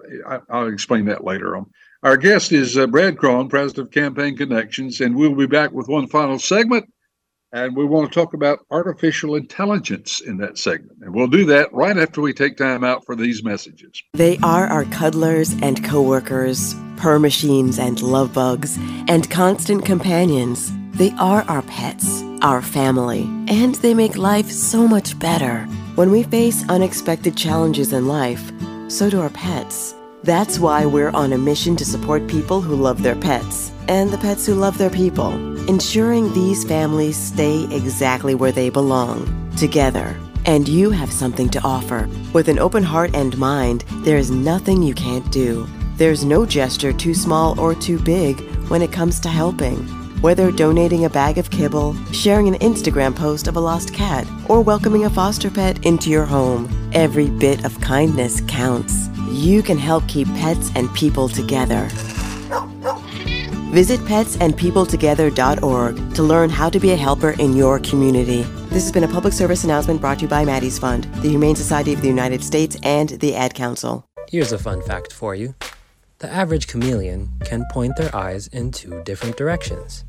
I, 0.50 0.62
will 0.62 0.72
explain 0.72 1.06
that 1.06 1.26
later 1.26 1.58
on. 1.58 1.70
Our 2.04 2.16
guest 2.16 2.52
is 2.52 2.78
uh, 2.78 2.86
Brad 2.86 3.18
Crone, 3.18 3.50
president 3.50 3.88
of 3.88 3.94
Campaign 3.94 4.38
Connections, 4.38 5.02
and 5.02 5.16
we'll 5.16 5.34
be 5.34 5.48
back 5.48 5.72
with 5.72 5.88
one 5.88 6.08
final 6.08 6.38
segment. 6.38 6.86
And 7.54 7.76
we 7.76 7.86
want 7.86 8.12
to 8.12 8.14
talk 8.14 8.34
about 8.34 8.60
artificial 8.70 9.36
intelligence 9.36 10.20
in 10.22 10.38
that 10.38 10.58
segment. 10.60 11.00
And 11.02 11.16
we'll 11.16 11.28
do 11.28 11.46
that 11.46 11.74
right 11.74 11.98
after 11.98 12.22
we 12.22 12.34
take 12.34 12.58
time 12.58 12.84
out 12.84 13.06
for 13.06 13.16
these 13.16 13.44
messages. 13.44 14.04
They 14.14 14.38
are 14.44 14.68
our 14.68 14.84
cuddlers 14.86 15.56
and 15.64 15.84
coworkers, 15.84 16.76
purr 16.98 17.20
machines 17.20 17.80
and 17.80 18.00
love 18.02 18.34
bugs, 18.34 18.78
and 19.08 19.30
constant 19.32 19.86
companions. 19.86 20.72
They 20.92 21.12
are 21.12 21.44
our 21.48 21.64
pets, 21.64 22.22
our 22.42 22.62
family, 22.62 23.24
and 23.48 23.76
they 23.76 23.94
make 23.94 24.18
life 24.18 24.52
so 24.52 24.88
much 24.88 25.18
better. 25.18 25.64
When 25.96 26.12
we 26.12 26.24
face 26.24 26.68
unexpected 26.70 27.36
challenges 27.36 27.92
in 27.94 28.08
life, 28.08 28.52
so 28.88 29.10
do 29.10 29.22
our 29.22 29.30
pets. 29.30 29.96
That's 30.28 30.60
why 30.60 30.86
we're 30.86 31.12
on 31.12 31.32
a 31.32 31.38
mission 31.38 31.78
to 31.78 31.86
support 31.86 32.28
people 32.28 32.60
who 32.60 32.76
love 32.76 33.02
their 33.02 33.16
pets 33.16 33.72
and 33.88 34.12
the 34.12 34.18
pets 34.18 34.46
who 34.46 34.56
love 34.56 34.78
their 34.78 34.90
people, 34.90 35.32
ensuring 35.70 36.34
these 36.34 36.66
families 36.66 37.16
stay 37.16 37.64
exactly 37.74 38.36
where 38.36 38.52
they 38.52 38.70
belong, 38.70 39.24
together. 39.56 40.20
And 40.44 40.68
you 40.68 40.92
have 40.92 41.14
something 41.14 41.48
to 41.52 41.62
offer. 41.62 42.10
With 42.34 42.50
an 42.50 42.60
open 42.60 42.84
heart 42.84 43.16
and 43.16 43.38
mind, 43.38 43.86
there 44.04 44.18
is 44.18 44.30
nothing 44.30 44.84
you 44.84 44.94
can't 44.94 45.32
do. 45.32 45.66
There's 45.96 46.26
no 46.26 46.46
gesture 46.46 46.92
too 46.92 47.14
small 47.14 47.58
or 47.58 47.74
too 47.74 47.98
big 47.98 48.42
when 48.68 48.82
it 48.82 48.92
comes 48.92 49.22
to 49.22 49.30
helping. 49.30 49.78
Whether 50.20 50.52
donating 50.52 51.06
a 51.06 51.10
bag 51.10 51.38
of 51.38 51.52
kibble, 51.52 51.96
sharing 52.12 52.50
an 52.50 52.60
Instagram 52.60 53.16
post 53.16 53.48
of 53.48 53.56
a 53.56 53.62
lost 53.62 53.94
cat, 53.94 54.28
or 54.50 54.60
welcoming 54.60 55.06
a 55.06 55.10
foster 55.10 55.50
pet 55.50 55.86
into 55.86 56.10
your 56.10 56.26
home, 56.26 56.68
every 56.92 57.30
bit 57.30 57.64
of 57.64 57.80
kindness 57.80 58.42
counts. 58.42 59.08
You 59.38 59.62
can 59.62 59.78
help 59.78 60.08
keep 60.08 60.28
pets 60.30 60.72
and 60.76 60.92
people 60.96 61.30
together. 61.30 61.88
Visit 63.70 64.00
petsandpeopletogether.org 64.02 66.16
to 66.16 66.24
learn 66.24 66.50
how 66.50 66.70
to 66.70 66.80
be 66.80 66.92
a 66.92 66.96
helper 66.96 67.36
in 67.40 67.56
your 67.56 67.78
community. 67.80 68.42
This 68.72 68.82
has 68.84 68.92
been 68.92 69.04
a 69.04 69.08
public 69.08 69.34
service 69.34 69.64
announcement 69.64 70.02
brought 70.02 70.18
to 70.18 70.24
you 70.24 70.28
by 70.28 70.44
Maddie's 70.44 70.80
Fund, 70.80 71.04
the 71.22 71.30
Humane 71.30 71.56
Society 71.56 71.94
of 71.94 72.02
the 72.02 72.08
United 72.08 72.44
States, 72.44 72.78
and 72.82 73.10
the 73.10 73.36
Ad 73.36 73.54
Council. 73.54 74.04
Here's 74.28 74.52
a 74.52 74.58
fun 74.58 74.82
fact 74.82 75.14
for 75.14 75.36
you 75.36 75.54
the 76.18 76.34
average 76.34 76.66
chameleon 76.66 77.30
can 77.46 77.64
point 77.72 77.96
their 77.96 78.16
eyes 78.16 78.48
in 78.48 78.72
two 78.72 79.04
different 79.04 79.38
directions. 79.38 80.04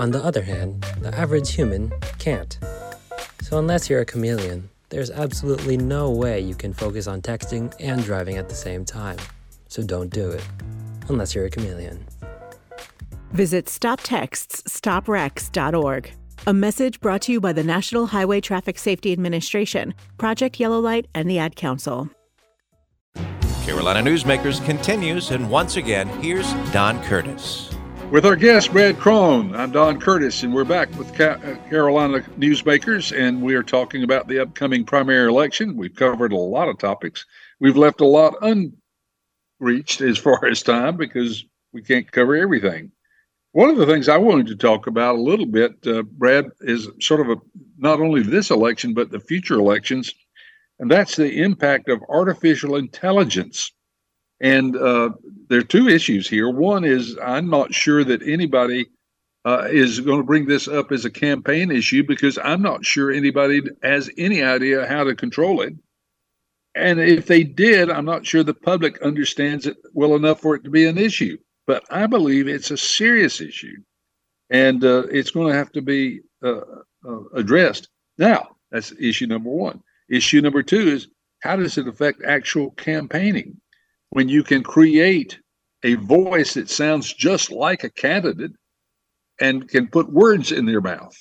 On 0.00 0.10
the 0.10 0.24
other 0.24 0.42
hand, 0.42 0.84
the 1.00 1.16
average 1.16 1.54
human 1.54 1.92
can't. 2.18 2.58
So, 3.40 3.56
unless 3.56 3.88
you're 3.88 4.00
a 4.00 4.04
chameleon, 4.04 4.68
there's 4.88 5.10
absolutely 5.10 5.76
no 5.76 6.10
way 6.10 6.40
you 6.40 6.54
can 6.54 6.72
focus 6.72 7.06
on 7.06 7.20
texting 7.22 7.74
and 7.80 8.02
driving 8.04 8.36
at 8.36 8.48
the 8.48 8.54
same 8.54 8.84
time. 8.84 9.18
So, 9.68 9.82
don't 9.82 10.10
do 10.10 10.30
it, 10.30 10.42
unless 11.08 11.34
you're 11.34 11.44
a 11.44 11.50
chameleon. 11.50 12.06
Visit 13.32 13.66
StopTextsStopWrecks.org. 13.66 16.12
A 16.46 16.54
message 16.54 17.00
brought 17.00 17.22
to 17.22 17.32
you 17.32 17.40
by 17.40 17.52
the 17.52 17.64
National 17.64 18.06
Highway 18.06 18.40
Traffic 18.40 18.78
Safety 18.78 19.12
Administration, 19.12 19.92
Project 20.16 20.58
Yellow 20.58 20.80
Light, 20.80 21.06
and 21.14 21.28
the 21.28 21.38
Ad 21.38 21.56
Council. 21.56 22.08
Carolina 23.64 24.00
Newsmakers 24.00 24.64
continues, 24.64 25.30
and 25.30 25.50
once 25.50 25.76
again, 25.76 26.08
here's 26.22 26.50
Don 26.72 27.02
Curtis. 27.02 27.68
With 28.10 28.24
our 28.24 28.36
guest, 28.36 28.72
Brad 28.72 28.98
Crone, 28.98 29.54
I'm 29.54 29.70
Don 29.70 30.00
Curtis, 30.00 30.42
and 30.42 30.54
we're 30.54 30.64
back 30.64 30.88
with 30.96 31.20
uh, 31.20 31.36
Carolina 31.68 32.20
Newsmakers, 32.38 33.14
and 33.14 33.42
we 33.42 33.54
are 33.54 33.62
talking 33.62 34.02
about 34.02 34.26
the 34.26 34.38
upcoming 34.38 34.86
primary 34.86 35.28
election. 35.28 35.76
We've 35.76 35.94
covered 35.94 36.32
a 36.32 36.36
lot 36.36 36.68
of 36.68 36.78
topics. 36.78 37.26
We've 37.60 37.76
left 37.76 38.00
a 38.00 38.06
lot 38.06 38.34
unreached 39.60 40.00
as 40.00 40.16
far 40.16 40.46
as 40.46 40.62
time 40.62 40.96
because 40.96 41.44
we 41.74 41.82
can't 41.82 42.10
cover 42.10 42.34
everything. 42.34 42.92
One 43.52 43.68
of 43.68 43.76
the 43.76 43.84
things 43.84 44.08
I 44.08 44.16
wanted 44.16 44.46
to 44.46 44.56
talk 44.56 44.86
about 44.86 45.16
a 45.16 45.20
little 45.20 45.46
bit, 45.46 45.72
uh, 45.86 46.02
Brad, 46.02 46.46
is 46.62 46.88
sort 47.00 47.20
of 47.20 47.28
a 47.28 47.36
not 47.76 48.00
only 48.00 48.22
this 48.22 48.50
election 48.50 48.94
but 48.94 49.10
the 49.10 49.20
future 49.20 49.56
elections, 49.56 50.14
and 50.78 50.90
that's 50.90 51.14
the 51.14 51.42
impact 51.42 51.90
of 51.90 52.02
artificial 52.08 52.76
intelligence. 52.76 53.70
And 54.40 54.76
uh, 54.76 55.10
there 55.48 55.58
are 55.58 55.64
two 55.64 55.88
issues 55.88 56.28
here. 56.28 56.50
One 56.50 56.84
is 56.84 57.16
I'm 57.22 57.50
not 57.50 57.74
sure 57.74 58.04
that 58.04 58.22
anybody 58.22 58.86
uh, 59.44 59.68
is 59.70 60.00
going 60.00 60.18
to 60.18 60.26
bring 60.26 60.46
this 60.46 60.68
up 60.68 60.92
as 60.92 61.04
a 61.04 61.10
campaign 61.10 61.70
issue 61.70 62.04
because 62.04 62.38
I'm 62.42 62.62
not 62.62 62.84
sure 62.84 63.10
anybody 63.10 63.62
has 63.82 64.10
any 64.18 64.42
idea 64.42 64.86
how 64.86 65.04
to 65.04 65.14
control 65.14 65.62
it. 65.62 65.74
And 66.74 67.00
if 67.00 67.26
they 67.26 67.42
did, 67.42 67.90
I'm 67.90 68.04
not 68.04 68.26
sure 68.26 68.42
the 68.44 68.54
public 68.54 69.02
understands 69.02 69.66
it 69.66 69.76
well 69.92 70.14
enough 70.14 70.40
for 70.40 70.54
it 70.54 70.64
to 70.64 70.70
be 70.70 70.86
an 70.86 70.98
issue 70.98 71.38
but 71.68 71.84
I 71.90 72.06
believe 72.06 72.48
it's 72.48 72.70
a 72.70 72.78
serious 72.78 73.42
issue, 73.42 73.76
and 74.48 74.82
uh, 74.82 75.02
it's 75.10 75.30
going 75.30 75.52
to 75.52 75.58
have 75.58 75.70
to 75.72 75.82
be 75.82 76.22
uh, 76.42 76.62
uh, 77.06 77.24
addressed. 77.34 77.88
Now, 78.16 78.56
that's 78.70 78.92
issue 78.98 79.26
number 79.26 79.50
one. 79.50 79.82
Issue 80.08 80.40
number 80.40 80.62
two 80.62 80.88
is 80.88 81.08
how 81.42 81.56
does 81.56 81.76
it 81.76 81.86
affect 81.86 82.24
actual 82.24 82.70
campaigning? 82.70 83.60
When 84.10 84.28
you 84.28 84.42
can 84.42 84.62
create 84.62 85.38
a 85.82 85.94
voice 85.94 86.54
that 86.54 86.70
sounds 86.70 87.12
just 87.12 87.50
like 87.50 87.84
a 87.84 87.90
candidate 87.90 88.52
and 89.40 89.68
can 89.68 89.86
put 89.86 90.12
words 90.12 90.50
in 90.50 90.66
their 90.66 90.80
mouth. 90.80 91.16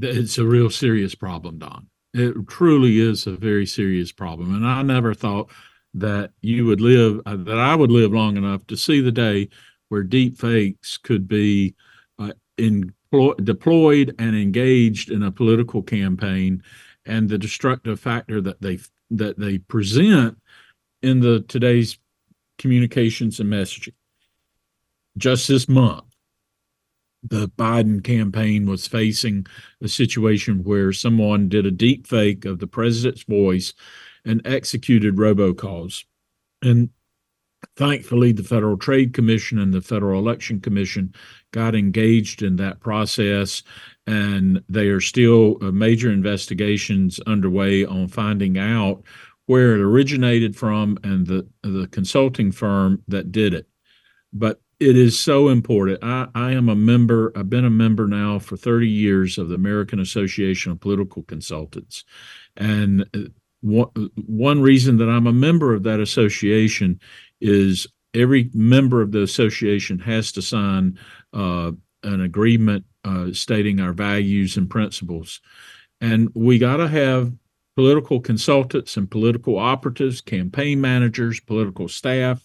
It's 0.00 0.38
a 0.38 0.46
real 0.46 0.70
serious 0.70 1.14
problem, 1.14 1.58
Don. 1.58 1.88
It 2.14 2.34
truly 2.48 2.98
is 2.98 3.26
a 3.26 3.32
very 3.32 3.66
serious 3.66 4.12
problem. 4.12 4.54
And 4.54 4.66
I 4.66 4.82
never 4.82 5.14
thought 5.14 5.50
that 5.94 6.30
you 6.40 6.66
would 6.66 6.80
live, 6.80 7.20
uh, 7.26 7.36
that 7.36 7.58
I 7.58 7.74
would 7.74 7.90
live 7.90 8.12
long 8.12 8.36
enough 8.36 8.66
to 8.68 8.76
see 8.76 9.00
the 9.00 9.12
day 9.12 9.48
where 9.88 10.02
deep 10.02 10.38
fakes 10.38 10.98
could 10.98 11.28
be 11.28 11.74
uh, 12.18 12.32
in, 12.56 12.92
deployed 13.42 14.14
and 14.18 14.36
engaged 14.36 15.10
in 15.10 15.22
a 15.22 15.32
political 15.32 15.82
campaign 15.82 16.62
and 17.06 17.28
the 17.28 17.38
destructive 17.38 18.00
factor 18.00 18.40
that 18.40 18.60
they 18.60 18.78
that 19.08 19.38
they 19.38 19.58
present 19.58 20.36
in 21.02 21.20
the 21.20 21.40
today's 21.40 21.98
communications 22.58 23.40
and 23.40 23.52
messaging. 23.52 23.94
Just 25.16 25.48
this 25.48 25.68
month, 25.68 26.04
the 27.22 27.48
Biden 27.48 28.04
campaign 28.04 28.66
was 28.66 28.86
facing 28.86 29.46
a 29.82 29.88
situation 29.88 30.62
where 30.62 30.92
someone 30.92 31.48
did 31.48 31.66
a 31.66 31.70
deep 31.70 32.06
fake 32.06 32.44
of 32.44 32.58
the 32.58 32.66
president's 32.66 33.24
voice 33.24 33.72
and 34.24 34.40
executed 34.44 35.16
robocalls. 35.16 36.04
And 36.62 36.90
thankfully, 37.76 38.32
the 38.32 38.42
Federal 38.42 38.76
Trade 38.76 39.12
Commission 39.12 39.58
and 39.58 39.72
the 39.72 39.80
Federal 39.80 40.20
Election 40.20 40.60
Commission 40.60 41.14
got 41.52 41.74
engaged 41.74 42.42
in 42.42 42.56
that 42.56 42.80
process, 42.80 43.62
and 44.06 44.62
they 44.68 44.88
are 44.88 45.00
still 45.00 45.58
uh, 45.62 45.70
major 45.72 46.12
investigations 46.12 47.18
underway 47.26 47.84
on 47.84 48.08
finding 48.08 48.58
out 48.58 49.02
where 49.46 49.74
it 49.74 49.80
originated 49.80 50.56
from 50.56 50.98
and 51.02 51.26
the 51.26 51.48
the 51.62 51.88
consulting 51.90 52.52
firm 52.52 53.02
that 53.08 53.32
did 53.32 53.54
it. 53.54 53.66
But 54.32 54.60
it 54.78 54.96
is 54.96 55.18
so 55.18 55.48
important. 55.48 56.00
I, 56.02 56.28
I 56.34 56.52
am 56.52 56.68
a 56.68 56.74
member, 56.74 57.32
I've 57.34 57.48
been 57.48 57.64
a 57.64 57.70
member 57.70 58.06
now 58.06 58.38
for 58.38 58.56
30 58.56 58.88
years 58.88 59.38
of 59.38 59.48
the 59.48 59.54
American 59.54 60.00
Association 60.00 60.72
of 60.72 60.80
Political 60.80 61.22
Consultants. 61.22 62.04
And 62.56 63.06
uh, 63.14 63.30
one, 63.62 63.88
one 64.26 64.60
reason 64.60 64.98
that 64.98 65.08
I'm 65.08 65.26
a 65.26 65.32
member 65.32 65.72
of 65.72 65.82
that 65.84 66.00
association 66.00 67.00
is 67.40 67.86
every 68.12 68.50
member 68.52 69.00
of 69.00 69.12
the 69.12 69.22
association 69.22 69.98
has 70.00 70.30
to 70.32 70.42
sign 70.42 70.98
uh, 71.32 71.72
an 72.02 72.20
agreement 72.20 72.84
uh, 73.04 73.32
stating 73.32 73.80
our 73.80 73.92
values 73.92 74.58
and 74.58 74.68
principles. 74.68 75.40
And 76.02 76.30
we 76.34 76.58
got 76.58 76.76
to 76.76 76.88
have 76.88 77.32
political 77.76 78.20
consultants 78.20 78.96
and 78.96 79.10
political 79.10 79.58
operatives, 79.58 80.20
campaign 80.20 80.80
managers, 80.80 81.40
political 81.40 81.88
staff 81.88 82.42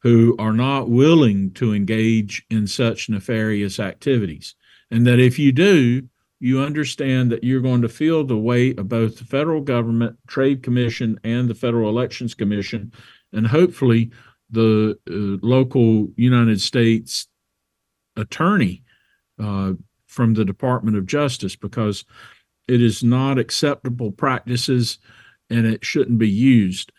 who 0.00 0.34
are 0.38 0.52
not 0.52 0.88
willing 0.88 1.50
to 1.52 1.74
engage 1.74 2.44
in 2.50 2.66
such 2.66 3.08
nefarious 3.08 3.78
activities. 3.78 4.54
And 4.90 5.06
that 5.06 5.18
if 5.18 5.38
you 5.38 5.52
do, 5.52 6.08
you 6.38 6.60
understand 6.60 7.32
that 7.32 7.44
you're 7.44 7.60
going 7.60 7.82
to 7.82 7.88
feel 7.88 8.24
the 8.24 8.36
weight 8.36 8.78
of 8.78 8.88
both 8.88 9.18
the 9.18 9.24
federal 9.24 9.60
government, 9.60 10.16
Trade 10.26 10.62
Commission, 10.62 11.18
and 11.24 11.48
the 11.48 11.54
Federal 11.54 11.88
Elections 11.88 12.34
Commission, 12.34 12.92
and 13.32 13.46
hopefully 13.46 14.10
the 14.50 14.98
uh, 15.10 15.44
local 15.46 16.08
United 16.16 16.60
States 16.60 17.26
attorney 18.16 18.84
uh, 19.42 19.72
from 20.06 20.34
the 20.34 20.44
Department 20.44 20.96
of 20.96 21.06
Justice, 21.06 21.56
because 21.56 22.04
it 22.68 22.82
is 22.82 23.02
not 23.02 23.38
acceptable 23.38 24.10
practices 24.12 24.98
and 25.50 25.66
it 25.66 25.84
shouldn't 25.84 26.18
be 26.18 26.28
used. 26.28 26.92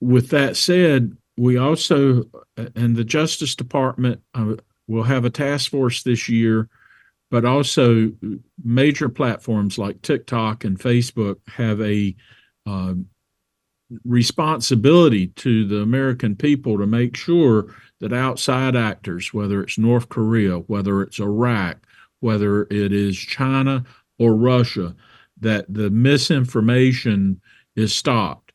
With 0.00 0.30
that 0.30 0.56
said, 0.56 1.16
we 1.36 1.56
also, 1.56 2.24
and 2.56 2.96
the 2.96 3.04
Justice 3.04 3.54
Department 3.54 4.20
uh, 4.34 4.54
will 4.86 5.04
have 5.04 5.24
a 5.24 5.30
task 5.30 5.70
force 5.70 6.02
this 6.02 6.28
year 6.28 6.68
but 7.34 7.44
also 7.44 8.12
major 8.62 9.08
platforms 9.08 9.76
like 9.76 10.00
TikTok 10.02 10.62
and 10.62 10.78
Facebook 10.78 11.36
have 11.48 11.80
a 11.80 12.14
uh, 12.64 12.94
responsibility 14.04 15.26
to 15.28 15.66
the 15.66 15.80
American 15.80 16.36
people 16.36 16.78
to 16.78 16.86
make 16.86 17.16
sure 17.16 17.74
that 17.98 18.12
outside 18.12 18.76
actors, 18.76 19.34
whether 19.34 19.64
it's 19.64 19.78
North 19.78 20.08
Korea, 20.08 20.58
whether 20.58 21.02
it's 21.02 21.18
Iraq, 21.18 21.78
whether 22.20 22.68
it 22.70 22.92
is 22.92 23.18
China 23.18 23.84
or 24.18 24.34
Russia, 24.34 24.94
that 25.40 25.66
the 25.68 25.90
misinformation 25.90 27.40
is 27.76 27.94
stopped. 27.94 28.52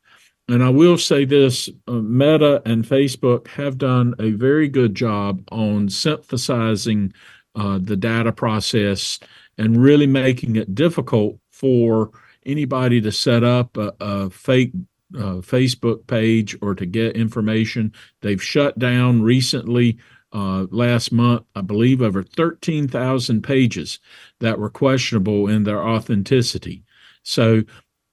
And 0.48 0.64
I 0.64 0.68
will 0.70 0.98
say 0.98 1.24
this 1.24 1.68
uh, 1.86 1.92
Meta 1.92 2.60
and 2.66 2.84
Facebook 2.84 3.46
have 3.48 3.78
done 3.78 4.14
a 4.18 4.30
very 4.32 4.68
good 4.68 4.94
job 4.94 5.42
on 5.52 5.88
synthesizing 5.88 7.12
uh, 7.54 7.78
the 7.80 7.96
data 7.96 8.32
process 8.32 9.20
and 9.58 9.80
really 9.80 10.06
making 10.06 10.56
it 10.56 10.74
difficult 10.74 11.38
for 11.50 12.10
anybody 12.46 13.00
to 13.00 13.12
set 13.12 13.44
up 13.44 13.76
a, 13.76 13.92
a 14.00 14.30
fake 14.30 14.72
uh, 15.16 15.42
Facebook 15.42 16.06
page 16.06 16.56
or 16.62 16.74
to 16.74 16.86
get 16.86 17.16
information. 17.16 17.92
They've 18.20 18.42
shut 18.42 18.78
down 18.78 19.22
recently, 19.22 19.98
uh, 20.32 20.66
last 20.70 21.12
month, 21.12 21.42
I 21.54 21.60
believe, 21.60 22.02
over 22.02 22.22
13,000 22.22 23.42
pages 23.42 23.98
that 24.40 24.58
were 24.58 24.70
questionable 24.70 25.48
in 25.48 25.64
their 25.64 25.82
authenticity. 25.82 26.84
So 27.22 27.62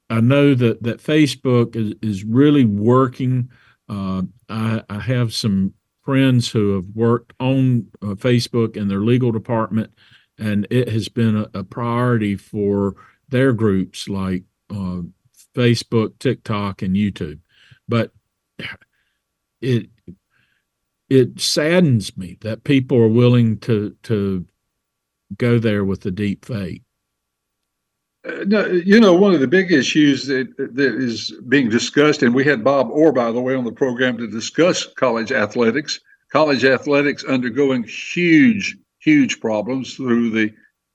I 0.10 0.22
know 0.22 0.56
that, 0.56 0.84
that 0.84 1.02
Facebook 1.02 1.76
is, 1.76 1.94
is 2.02 2.24
really 2.24 2.66
working. 2.66 3.50
Uh, 3.88 4.24
I, 4.50 4.84
I 4.90 5.00
have 5.00 5.34
some 5.34 5.74
friends 6.04 6.50
who 6.50 6.76
have 6.76 6.86
worked 6.96 7.34
on 7.40 7.88
uh, 8.02 8.16
Facebook 8.16 8.78
in 8.78 8.88
their 8.88 9.02
legal 9.02 9.32
department, 9.32 9.92
and 10.40 10.66
it 10.70 10.90
has 10.90 11.10
been 11.10 11.38
a, 11.38 11.50
a 11.54 11.64
priority 11.64 12.36
for 12.36 12.96
their 13.30 13.52
groups 13.54 14.08
like 14.08 14.44
uh, 14.70 15.02
Facebook, 15.54 16.18
TikTok, 16.20 16.82
and 16.82 16.96
YouTube. 16.96 17.40
But 17.88 18.12
it 19.62 19.90
it 21.10 21.40
saddens 21.40 22.18
me 22.18 22.38
that 22.42 22.64
people 22.64 22.98
are 22.98 23.08
willing 23.08 23.58
to 23.60 23.96
to 24.04 24.46
go 25.38 25.60
there 25.60 25.84
with 25.84 26.02
the 26.02 26.12
deep 26.12 26.46
fake. 26.46 26.84
Uh, 28.28 28.44
no, 28.46 28.66
you 28.66 29.00
know, 29.00 29.14
one 29.14 29.34
of 29.34 29.40
the 29.40 29.48
big 29.48 29.72
issues 29.72 30.26
that, 30.28 30.48
that 30.58 30.96
is 30.96 31.34
being 31.48 31.70
discussed, 31.70 32.24
and 32.24 32.34
we 32.34 32.44
had 32.44 32.64
Bob 32.64 32.90
Orr, 32.90 33.12
by 33.12 33.32
the 33.32 33.40
way, 33.40 33.56
on 33.56 33.64
the 33.64 33.72
program 33.72 34.18
to 34.18 34.28
discuss 34.28 34.86
college 34.96 35.32
athletics. 35.32 36.00
College 36.32 36.66
athletics 36.66 37.24
undergoing 37.24 37.84
huge, 37.84 38.76
huge 39.00 39.40
problems 39.40 39.96
through 39.96 40.30
the 40.32 40.54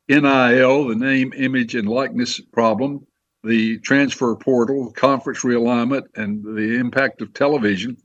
NIL, 0.09 0.89
the 0.89 0.95
name, 0.95 1.33
image, 1.35 1.75
and 1.75 1.89
likeness 1.89 2.39
problem, 2.39 3.07
the 3.45 3.79
transfer 3.79 4.37
portal, 4.37 4.93
conference 4.93 5.41
realignment, 5.41 6.03
and 6.17 6.45
the 6.45 6.77
impact 6.77 7.23
of 7.23 7.33
television. 7.33 7.97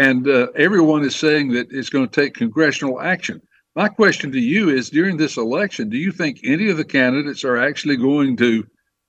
And 0.00 0.26
uh, 0.26 0.46
everyone 0.56 1.04
is 1.04 1.14
saying 1.14 1.48
that 1.48 1.66
it's 1.70 1.90
going 1.90 2.08
to 2.08 2.20
take 2.20 2.32
congressional 2.32 3.02
action. 3.02 3.42
My 3.76 3.86
question 3.86 4.32
to 4.32 4.40
you 4.40 4.70
is 4.70 4.88
during 4.88 5.18
this 5.18 5.36
election, 5.36 5.90
do 5.90 5.98
you 5.98 6.10
think 6.10 6.40
any 6.42 6.70
of 6.70 6.78
the 6.78 6.86
candidates 6.86 7.44
are 7.44 7.58
actually 7.58 7.98
going 7.98 8.38
to 8.38 8.66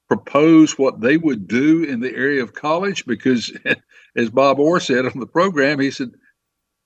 propose 0.09 0.77
what 0.77 0.99
they 0.99 1.15
would 1.15 1.47
do 1.47 1.85
in 1.85 2.01
the 2.01 2.13
area 2.13 2.43
of 2.43 2.53
college? 2.53 3.05
Because, 3.05 3.57
as 4.17 4.29
Bob 4.29 4.59
Orr 4.59 4.81
said 4.81 5.05
on 5.05 5.17
the 5.17 5.25
program, 5.25 5.79
he 5.79 5.91
said, 5.91 6.11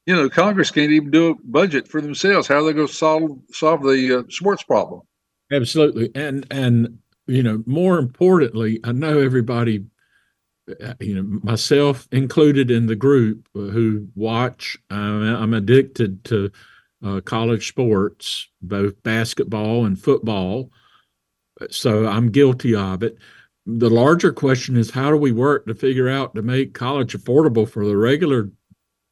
you 0.06 0.16
know, 0.16 0.30
Congress 0.30 0.70
can't 0.70 0.92
even 0.92 1.10
do 1.10 1.32
a 1.32 1.36
budget 1.44 1.88
for 1.88 2.00
themselves. 2.00 2.48
How 2.48 2.58
are 2.58 2.64
they 2.64 2.74
going 2.74 2.88
to 2.88 2.94
solve 2.94 3.32
solve 3.54 3.82
the 3.82 4.20
uh, 4.20 4.24
sports 4.30 4.62
problem? 4.62 5.02
Absolutely, 5.52 6.12
and 6.14 6.46
and 6.52 7.00
you 7.26 7.42
know, 7.42 7.64
more 7.66 7.98
importantly, 7.98 8.80
I 8.84 8.92
know 8.92 9.18
everybody, 9.18 9.84
you 11.00 11.16
know, 11.16 11.40
myself 11.44 12.08
included 12.12 12.72
in 12.72 12.88
the 12.88 12.96
group 12.96 13.48
who 13.54 14.08
watch. 14.16 14.78
I'm 14.90 15.54
addicted 15.54 16.24
to 16.26 16.52
uh, 17.06 17.22
college 17.22 17.68
sports, 17.68 18.48
both 18.62 19.02
basketball 19.04 19.86
and 19.86 20.00
football. 20.00 20.72
So 21.70 22.08
I'm 22.08 22.32
guilty 22.32 22.76
of 22.76 23.04
it. 23.04 23.18
The 23.66 23.90
larger 23.90 24.32
question 24.32 24.78
is 24.78 24.92
how 24.92 25.10
do 25.10 25.18
we 25.18 25.32
work 25.32 25.66
to 25.68 25.76
figure 25.76 26.10
out 26.10 26.36
to 26.36 26.42
make 26.42 26.74
college 26.74 27.14
affordable 27.14 27.68
for 27.68 27.86
the 27.86 27.98
regular, 27.98 28.50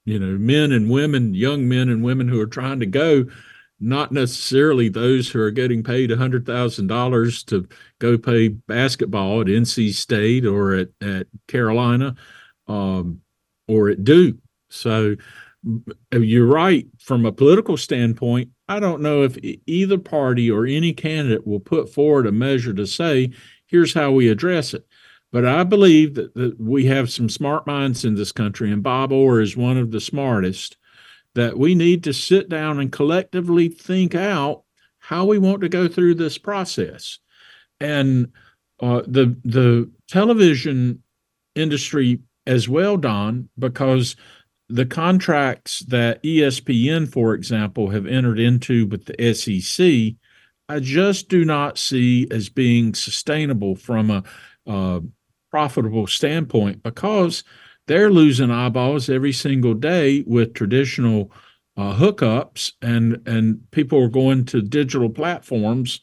you 0.06 0.20
know, 0.20 0.38
men 0.38 0.72
and 0.72 0.89
women, 0.89 1.34
young 1.34 1.68
men 1.68 1.89
and 1.89 2.04
women 2.04 2.28
who 2.28 2.39
are 2.39 2.48
trying 2.48 2.80
to 2.80 2.86
go, 2.86 3.26
not 3.84 4.12
necessarily 4.12 4.89
those 4.89 5.30
who 5.30 5.39
are 5.39 5.52
getting 5.52 5.84
paid 5.84 6.10
$100,000 6.10 7.46
to 7.46 7.67
go 8.00 8.17
play 8.17 8.48
basketball 8.48 9.41
at 9.41 9.48
NC 9.48 9.93
State 9.93 10.46
or 10.46 10.74
at, 10.74 10.89
at 11.02 11.28
Carolina 11.48 12.15
um, 12.67 13.22
or 13.67 13.89
at 13.89 14.04
Duke. 14.04 14.38
So 14.69 15.15
you're 16.12 16.48
right. 16.48 16.88
From 17.00 17.26
a 17.26 17.32
political 17.32 17.78
standpoint 17.78 18.50
i 18.67 18.80
don't 18.80 19.02
know 19.02 19.24
if 19.24 19.38
either 19.67 19.98
party 19.98 20.50
or 20.50 20.65
any 20.65 20.93
candidate 20.93 21.46
will 21.46 21.60
put 21.60 21.89
forward 21.93 22.26
a 22.26 22.32
measure 22.32 22.74
to 22.74 22.88
say 22.88 23.30
here's 23.67 23.93
how 23.93 24.12
we 24.12 24.30
address 24.30 24.74
it. 24.74 24.86
But 25.32 25.46
i 25.46 25.63
believe 25.63 26.15
that, 26.15 26.34
that 26.36 26.60
we 26.60 26.86
have 26.86 27.12
some 27.12 27.30
smart 27.30 27.67
minds 27.67 28.06
in 28.06 28.15
this 28.15 28.32
country 28.32 28.72
and 28.72 28.84
bob 28.84 29.12
orr 29.12 29.41
is 29.41 29.58
one 29.58 29.78
of 29.78 29.91
the 29.91 30.02
smartest 30.02 30.78
that 31.36 31.58
we 31.58 31.76
need 31.76 32.04
to 32.04 32.13
sit 32.13 32.50
down 32.50 32.80
and 32.80 32.91
collectively 32.91 33.67
think 33.69 34.15
out 34.15 34.63
how 35.00 35.26
we 35.26 35.38
want 35.38 35.62
to 35.62 35.69
go 35.69 35.88
through 35.88 36.15
this 36.15 36.38
process. 36.38 37.19
And 37.80 38.32
uh, 38.80 39.02
the 39.08 39.36
the 39.43 39.89
television 40.08 41.04
industry 41.56 42.19
as 42.46 42.67
well 42.67 42.98
don 42.98 43.50
because 43.58 44.15
the 44.69 44.86
contracts 44.86 45.80
that 45.82 46.24
ESPN, 46.24 47.12
for 47.12 47.34
example, 47.34 47.89
have 47.89 48.08
entered 48.08 48.39
into 48.39 48.88
with 48.88 49.06
the 49.06 49.34
SEC, 49.34 50.15
I 50.69 50.80
just 50.80 51.30
do 51.30 51.46
not 51.46 51.78
see 51.78 52.28
as 52.32 52.50
being 52.50 52.96
sustainable 52.96 53.76
from 53.76 54.10
a, 54.10 54.24
a 54.65 55.02
profitable 55.52 56.08
standpoint 56.08 56.82
because 56.82 57.43
they're 57.88 58.12
losing 58.12 58.52
eyeballs 58.52 59.10
every 59.10 59.34
single 59.34 59.74
day 59.74 60.24
with 60.26 60.54
traditional 60.54 61.32
uh, 61.76 61.96
hookups, 61.96 62.74
and 62.82 63.22
and 63.26 63.60
people 63.72 64.02
are 64.04 64.10
going 64.10 64.46
to 64.46 64.62
digital 64.62 65.10
platforms, 65.10 66.02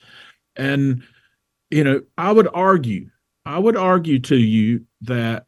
and 0.57 1.03
you 1.71 1.85
know 1.85 2.03
I 2.19 2.33
would 2.33 2.49
argue, 2.53 3.11
I 3.45 3.59
would 3.59 3.77
argue 3.77 4.19
to 4.21 4.37
you 4.37 4.85
that 5.03 5.47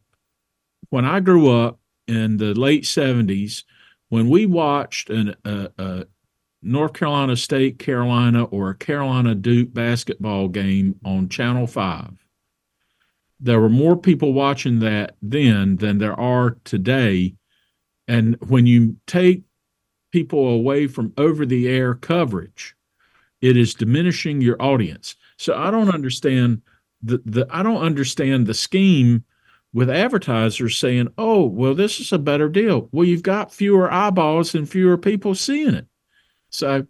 when 0.90 1.05
I 1.05 1.21
grew 1.21 1.51
up 1.51 1.81
in 2.07 2.37
the 2.37 2.55
late 2.55 2.85
70s 2.85 3.64
when 4.09 4.29
we 4.29 4.45
watched 4.45 5.09
an, 5.09 5.35
a, 5.45 5.71
a 5.79 6.05
North 6.62 6.92
Carolina 6.92 7.37
State, 7.37 7.79
Carolina, 7.79 8.45
or 8.45 8.71
a 8.71 8.75
Carolina 8.75 9.35
Duke 9.35 9.73
basketball 9.73 10.49
game 10.49 10.95
on 11.05 11.29
Channel 11.29 11.66
5. 11.66 12.21
There 13.42 13.61
were 13.61 13.68
more 13.68 13.96
people 13.96 14.33
watching 14.33 14.78
that 14.78 15.16
then 15.20 15.76
than 15.76 15.98
there 15.98 16.18
are 16.18 16.57
today. 16.64 17.35
And 18.07 18.37
when 18.48 18.66
you 18.66 18.96
take 19.07 19.42
people 20.12 20.48
away 20.48 20.87
from 20.87 21.12
over 21.16 21.44
the 21.44 21.68
air 21.68 21.94
coverage, 21.94 22.76
it 23.40 23.57
is 23.57 23.74
diminishing 23.74 24.40
your 24.40 24.62
audience. 24.62 25.16
So 25.37 25.57
I 25.57 25.72
don't 25.72 25.92
understand 25.92 26.62
the, 27.02 27.20
the 27.26 27.46
I 27.50 27.64
don't 27.64 27.83
understand 27.83 28.46
the 28.46 28.55
scheme 28.55 29.24
with 29.72 29.90
advertisers 29.90 30.78
saying, 30.78 31.09
"Oh, 31.18 31.44
well, 31.44 31.74
this 31.74 31.98
is 31.98 32.12
a 32.12 32.18
better 32.18 32.48
deal." 32.48 32.88
Well, 32.92 33.07
you've 33.07 33.24
got 33.24 33.52
fewer 33.52 33.92
eyeballs 33.92 34.55
and 34.55 34.68
fewer 34.68 34.96
people 34.96 35.35
seeing 35.35 35.74
it. 35.74 35.87
So 36.50 36.87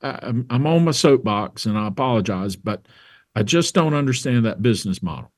I'm, 0.00 0.46
I'm 0.48 0.66
on 0.66 0.84
my 0.84 0.92
soapbox, 0.92 1.66
and 1.66 1.76
I 1.76 1.88
apologize, 1.88 2.54
but 2.54 2.86
I 3.34 3.42
just 3.42 3.74
don't 3.74 3.94
understand 3.94 4.44
that 4.46 4.62
business 4.62 5.02
model. 5.02 5.32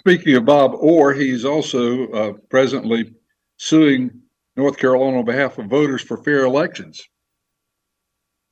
Speaking 0.00 0.34
of 0.34 0.46
Bob 0.46 0.72
Orr, 0.76 1.12
he's 1.12 1.44
also 1.44 2.08
uh, 2.08 2.32
presently 2.48 3.12
suing 3.58 4.10
North 4.56 4.78
Carolina 4.78 5.18
on 5.18 5.26
behalf 5.26 5.58
of 5.58 5.66
voters 5.66 6.00
for 6.00 6.16
fair 6.16 6.44
elections. 6.46 7.06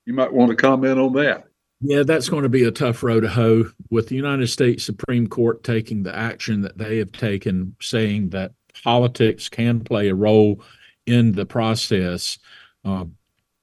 You 0.05 0.13
might 0.13 0.31
want 0.31 0.51
to 0.51 0.57
comment 0.57 0.99
on 0.99 1.15
that. 1.15 1.45
Yeah, 1.81 2.03
that's 2.03 2.29
going 2.29 2.43
to 2.43 2.51
be 2.51 2.65
a 2.65 2.71
tough 2.71 3.03
row 3.03 3.19
to 3.19 3.29
hoe 3.29 3.65
with 3.89 4.09
the 4.09 4.15
United 4.15 4.49
States 4.49 4.85
Supreme 4.85 5.27
Court 5.27 5.65
taking 5.65 6.03
the 6.03 6.15
action 6.15 6.61
that 6.63 6.77
they 6.77 6.99
have 6.99 7.13
taken, 7.13 7.75
saying 7.81 8.29
that 8.31 8.53
politics 8.85 9.49
can 9.49 9.81
play 9.81 10.09
a 10.09 10.15
role 10.15 10.63
in 11.07 11.33
the 11.33 11.47
process. 11.47 12.39
Uh, 12.85 13.07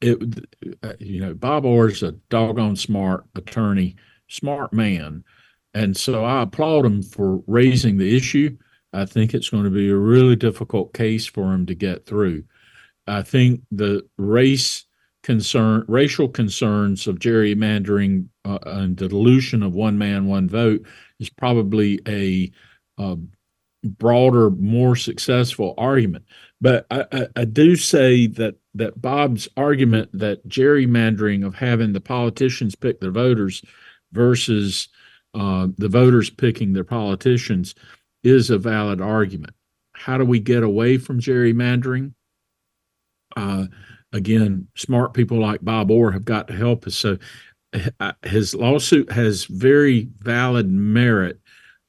it, 0.02 0.18
you 0.98 1.20
know, 1.20 1.36
Bob 1.36 1.66
Orr 1.66 1.90
is 1.90 2.02
a 2.02 2.14
doggone 2.30 2.78
smart 2.78 3.26
attorney, 3.36 3.96
smart 4.28 4.74
man, 4.74 5.24
and 5.76 5.96
so 5.96 6.24
I 6.24 6.42
applaud 6.44 6.86
him 6.86 7.04
for 7.04 7.44
raising 7.48 7.98
the 7.98 8.16
issue. 8.16 8.58
I 8.94 9.06
think 9.06 9.34
it's 9.34 9.50
going 9.50 9.66
to 9.66 9.70
be 9.70 9.90
a 9.90 9.96
really 9.96 10.38
difficult 10.38 10.94
case 10.94 11.26
for 11.26 11.54
him 11.54 11.66
to 11.66 11.76
get 11.76 12.06
through. 12.06 12.46
I 13.08 13.22
think 13.22 13.62
the 13.72 14.08
race 14.18 14.86
concern, 15.22 15.84
racial 15.90 16.30
concerns 16.30 17.08
of 17.08 17.20
gerrymandering 17.20 18.30
uh, 18.46 18.60
and 18.66 18.96
the 18.96 19.10
dilution 19.10 19.62
of 19.64 19.74
one 19.74 19.98
man, 19.98 20.28
one 20.28 20.48
vote 20.48 20.86
is 21.20 21.30
probably 21.30 22.00
a, 22.08 22.50
a 22.98 23.18
broader, 23.84 24.52
more 24.52 24.96
successful 24.96 25.74
argument. 25.78 26.24
But 26.62 26.88
I, 26.90 27.06
I, 27.12 27.28
I, 27.36 27.46
do 27.46 27.76
say 27.76 28.28
that 28.28 28.56
that 28.76 29.02
Bob's 29.02 29.50
argument 29.58 30.10
that 30.14 30.48
gerrymandering 30.48 31.46
of 31.46 31.54
having 31.54 31.92
the 31.92 32.02
politicians 32.02 32.76
pick 32.76 33.02
their 33.02 33.12
voters 33.12 33.62
versus 34.14 34.88
uh, 35.36 35.68
the 35.78 35.90
voters 35.90 36.30
picking 36.30 36.74
their 36.74 36.84
politicians 36.84 37.76
is 38.24 38.50
a 38.50 38.58
valid 38.58 39.02
argument. 39.02 39.54
How 39.94 40.18
do 40.18 40.26
we 40.26 40.40
get 40.40 40.64
away 40.64 40.98
from 40.98 41.20
gerrymandering? 41.20 42.14
Uh, 43.36 43.66
again, 44.14 44.68
smart 44.76 45.14
people 45.14 45.40
like 45.40 45.64
Bob 45.64 45.92
Orr 45.92 46.12
have 46.12 46.26
got 46.26 46.48
to 46.48 46.56
help 46.56 46.88
us. 46.88 46.96
So 46.96 47.18
uh, 48.00 48.14
his 48.24 48.56
lawsuit 48.56 49.12
has 49.12 49.46
very 49.46 50.10
valid 50.20 50.72
merit 50.72 51.40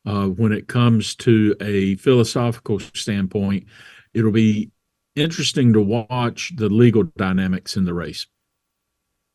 uh, 0.05 0.27
when 0.27 0.53
it 0.53 0.67
comes 0.67 1.15
to 1.17 1.55
a 1.61 1.95
philosophical 1.97 2.81
standpoint. 2.81 3.65
It'll 4.13 4.33
be 4.33 4.71
interesting 5.15 5.73
to 5.73 5.81
watch 5.81 6.53
the 6.57 6.69
legal 6.69 7.05
dynamics 7.17 7.77
in 7.77 7.85
the 7.85 7.95
race. 7.95 8.27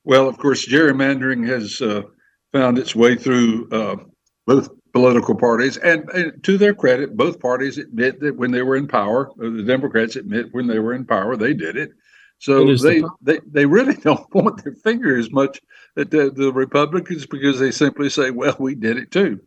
Well, 0.04 0.28
of 0.28 0.38
course, 0.38 0.68
gerrymandering 0.68 1.48
has 1.48 1.82
uh, 1.82 2.04
found 2.54 2.78
its 2.78 2.96
way 2.96 3.16
through 3.16 3.70
uh, 3.72 3.98
both 4.46 4.70
political 4.94 5.36
parties, 5.36 5.78
and, 5.78 6.10
and, 6.10 6.44
to 6.44 6.58
their 6.58 6.74
credit, 6.74 7.16
both 7.16 7.40
parties 7.40 7.78
admit 7.78 8.20
that 8.20 8.36
when 8.36 8.52
they 8.52 8.62
were 8.62 8.76
in 8.76 8.88
power, 8.88 9.32
the 9.38 9.64
Democrats 9.64 10.16
admit 10.16 10.48
when 10.52 10.68
they 10.68 10.80
were 10.80 10.94
in 10.94 11.06
power, 11.06 11.36
they 11.38 11.54
did 11.54 11.78
it. 11.78 11.92
So 12.40 12.66
they, 12.66 13.02
the 13.02 13.10
they 13.22 13.40
they 13.50 13.66
really 13.66 13.94
don't 14.02 14.30
point 14.32 14.64
their 14.64 14.74
finger 14.74 15.18
as 15.18 15.32
much 15.32 15.62
at 15.96 16.10
the, 16.10 16.32
the 16.32 16.52
Republicans 16.52 17.26
because 17.28 17.60
they 17.60 17.72
simply 17.72 18.10
say, 18.10 18.32
"Well, 18.32 18.56
we 18.60 18.74
did 18.76 18.98
it 18.98 19.12
too." 19.12 19.40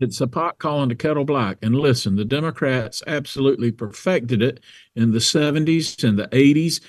It's 0.00 0.20
a 0.22 0.26
pot 0.26 0.58
calling 0.58 0.88
the 0.88 0.94
kettle 0.94 1.26
black. 1.26 1.58
And 1.60 1.76
listen, 1.76 2.16
the 2.16 2.24
Democrats 2.24 3.02
absolutely 3.06 3.70
perfected 3.70 4.40
it 4.40 4.60
in 4.96 5.12
the 5.12 5.18
70s 5.18 6.02
and 6.02 6.18
the 6.18 6.26
80s. 6.28 6.80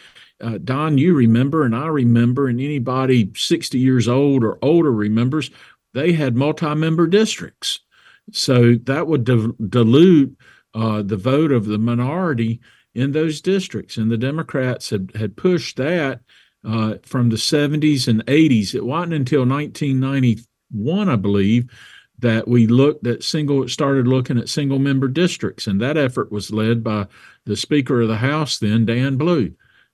Uh, 0.41 0.57
Don, 0.63 0.97
you 0.97 1.13
remember, 1.13 1.63
and 1.63 1.75
I 1.75 1.87
remember, 1.87 2.47
and 2.47 2.59
anybody 2.59 3.31
60 3.35 3.77
years 3.77 4.07
old 4.07 4.43
or 4.43 4.57
older 4.61 4.91
remembers, 4.91 5.51
they 5.93 6.13
had 6.13 6.35
multi 6.35 6.73
member 6.75 7.07
districts. 7.07 7.79
So 8.31 8.75
that 8.83 9.07
would 9.07 9.23
di- 9.23 9.53
dilute 9.69 10.37
uh, 10.73 11.01
the 11.01 11.17
vote 11.17 11.51
of 11.51 11.65
the 11.65 11.77
minority 11.77 12.61
in 12.93 13.11
those 13.11 13.41
districts. 13.41 13.97
And 13.97 14.09
the 14.09 14.17
Democrats 14.17 14.89
had, 14.89 15.11
had 15.15 15.37
pushed 15.37 15.77
that 15.77 16.21
uh, 16.65 16.95
from 17.03 17.29
the 17.29 17.37
70s 17.37 18.07
and 18.07 18.25
80s. 18.25 18.75
It 18.75 18.85
wasn't 18.85 19.13
until 19.13 19.45
1991, 19.45 21.09
I 21.09 21.15
believe, 21.15 21.69
that 22.19 22.47
we 22.47 22.67
looked 22.67 23.05
at 23.07 23.23
single 23.23 23.67
started 23.67 24.07
looking 24.07 24.37
at 24.37 24.47
single 24.47 24.79
member 24.79 25.07
districts 25.07 25.67
and 25.67 25.81
that 25.81 25.97
effort 25.97 26.31
was 26.31 26.51
led 26.51 26.83
by 26.83 27.07
the 27.45 27.55
speaker 27.55 28.01
of 28.01 28.07
the 28.07 28.17
house 28.17 28.59
then 28.59 28.85
dan 28.85 29.17
blue 29.17 29.51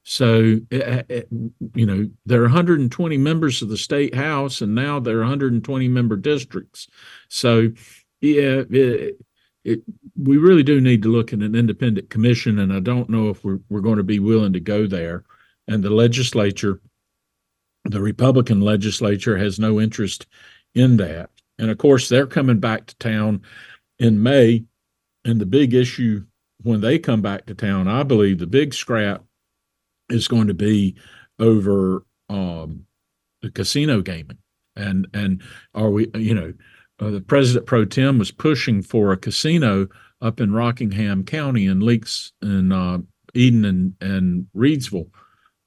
so 0.10 0.60
it, 0.72 0.82
eh, 0.82 0.98
it, 1.00 1.06
eh, 1.10 1.16
eh, 1.16 1.40
you 1.76 1.86
know 1.86 2.10
there 2.26 2.40
are 2.40 2.44
120 2.44 3.18
members 3.18 3.62
of 3.62 3.70
the 3.70 3.78
state 3.78 4.16
house 4.16 4.62
and 4.62 4.74
now 4.74 5.00
there 5.00 5.18
are 5.18 5.22
120 5.22 5.88
member 5.88 6.16
districts 6.16 6.88
so 7.30 7.70
yeah 8.22 8.64
it, 8.70 9.82
we 10.16 10.38
really 10.38 10.64
do 10.64 10.80
need 10.80 11.02
to 11.02 11.10
look 11.10 11.34
at 11.34 11.40
an 11.40 11.56
independent 11.56 12.10
commission 12.10 12.60
and 12.60 12.72
i 12.72 12.80
don't 12.80 13.10
know 13.10 13.30
if 13.30 13.44
we're, 13.44 13.60
we're 13.70 13.82
going 13.82 13.98
to 13.98 14.04
be 14.04 14.20
willing 14.20 14.54
to 14.54 14.60
go 14.60 14.88
there 14.88 15.24
and 15.68 15.84
the 15.84 15.90
legislature 15.90 16.80
the 17.86 18.02
republican 18.02 18.62
legislature 18.62 19.38
has 19.38 19.60
no 19.60 19.80
interest 19.80 20.26
in 20.74 20.98
that 20.98 21.30
and 21.60 21.72
of 21.72 21.78
course, 21.78 22.08
they're 22.08 22.28
coming 22.28 22.60
back 22.60 22.86
to 22.88 22.98
town 22.98 23.42
in 24.00 24.22
May. 24.22 24.66
And 25.26 25.42
the 25.42 25.46
big 25.46 25.74
issue 25.74 26.26
when 26.62 26.82
they 26.82 27.00
come 27.00 27.22
back 27.22 27.46
to 27.48 27.56
town, 27.56 27.88
I 27.88 28.04
believe 28.04 28.40
the 28.40 28.48
big 28.48 28.74
scrap 28.74 29.24
is 30.10 30.28
going 30.28 30.48
to 30.48 30.54
be 30.54 30.96
over 31.40 32.06
um, 32.30 32.86
the 33.42 33.52
casino 33.52 34.02
gaming. 34.02 34.38
And 34.76 35.08
and 35.14 35.42
are 35.74 35.90
we, 35.90 36.10
you 36.16 36.36
know, 36.36 36.54
uh, 37.00 37.12
the 37.12 37.22
president 37.22 37.66
pro 37.66 37.86
tem 37.86 38.20
was 38.20 38.32
pushing 38.32 38.82
for 38.82 39.12
a 39.12 39.18
casino 39.18 39.88
up 40.22 40.40
in 40.40 40.54
Rockingham 40.54 41.24
County 41.24 41.68
and 41.68 41.82
Leaks 41.84 42.32
in 42.42 42.72
uh, 42.72 43.00
Eden 43.34 43.66
and 43.66 43.94
and 44.02 44.48
Reidsville. 44.56 45.10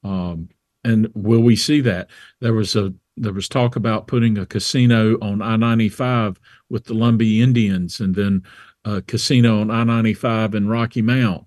Um, 0.03 0.49
and 0.85 1.11
will 1.15 1.43
we 1.43 1.57
see 1.57 1.81
that? 1.83 2.09
There 2.41 2.55
was 2.55 2.75
a 2.77 2.95
there 3.17 3.33
was 3.33 3.49
talk 3.49 3.77
about 3.77 4.07
putting 4.07 4.39
a 4.39 4.47
casino 4.47 5.19
on 5.21 5.43
I 5.43 5.57
95 5.57 6.41
with 6.71 6.85
the 6.85 6.95
Lumbee 6.95 7.41
Indians 7.41 8.01
and 8.01 8.15
then 8.15 8.43
a 8.85 9.03
casino 9.03 9.61
on 9.61 9.71
I 9.71 9.85
95 9.85 10.55
in 10.55 10.69
Rocky 10.69 11.03
Mount. 11.03 11.45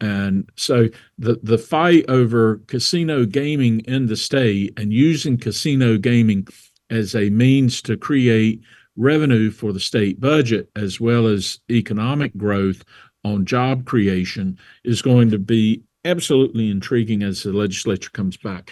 And 0.00 0.48
so 0.56 0.88
the, 1.18 1.38
the 1.42 1.58
fight 1.58 2.04
over 2.08 2.60
casino 2.66 3.26
gaming 3.26 3.80
in 3.80 4.06
the 4.06 4.16
state 4.16 4.72
and 4.78 4.92
using 4.92 5.36
casino 5.36 5.98
gaming 5.98 6.46
as 6.88 7.14
a 7.14 7.30
means 7.30 7.82
to 7.82 7.96
create 7.96 8.62
revenue 8.96 9.50
for 9.50 9.72
the 9.72 9.80
state 9.80 10.20
budget 10.20 10.68
as 10.76 11.00
well 11.00 11.26
as 11.26 11.60
economic 11.70 12.36
growth 12.36 12.84
on 13.24 13.44
job 13.44 13.84
creation 13.84 14.58
is 14.84 15.02
going 15.02 15.30
to 15.30 15.38
be 15.38 15.82
absolutely 16.04 16.70
intriguing 16.70 17.22
as 17.22 17.42
the 17.42 17.52
legislature 17.52 18.10
comes 18.10 18.36
back. 18.36 18.70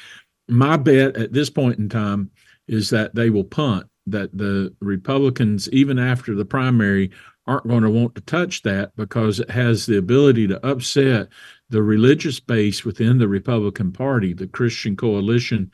My 0.49 0.77
bet 0.77 1.17
at 1.17 1.33
this 1.33 1.51
point 1.51 1.79
in 1.79 1.88
time 1.88 2.31
is 2.67 2.91
that 2.91 3.14
they 3.14 3.31
will 3.31 3.45
punt, 3.45 3.87
that 4.07 4.37
the 4.37 4.75
Republicans, 4.81 5.69
even 5.71 5.99
after 5.99 6.35
the 6.35 6.45
primary, 6.45 7.11
aren't 7.49 7.67
going 7.67 7.83
to 7.83 7.91
want 7.91 8.15
to 8.15 8.21
touch 8.23 8.63
that 8.63 8.95
because 8.97 9.41
it 9.41 9.51
has 9.51 9.87
the 9.87 9.99
ability 9.99 10.47
to 10.49 10.67
upset 10.67 11.29
the 11.71 11.83
religious 11.83 12.39
base 12.41 12.85
within 12.85 13.19
the 13.19 13.29
Republican 13.29 13.93
Party, 13.93 14.33
the 14.33 14.47
Christian 14.47 14.97
coalition, 14.97 15.71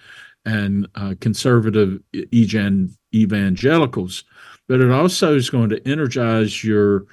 and 0.46 0.88
uh, 0.94 1.14
conservative 1.20 2.00
evangelicals. 3.14 4.24
But 4.68 4.80
it 4.80 4.90
also 4.90 5.34
is 5.34 5.50
going 5.50 5.70
to 5.70 5.88
energize 5.88 6.64
your 6.64 7.06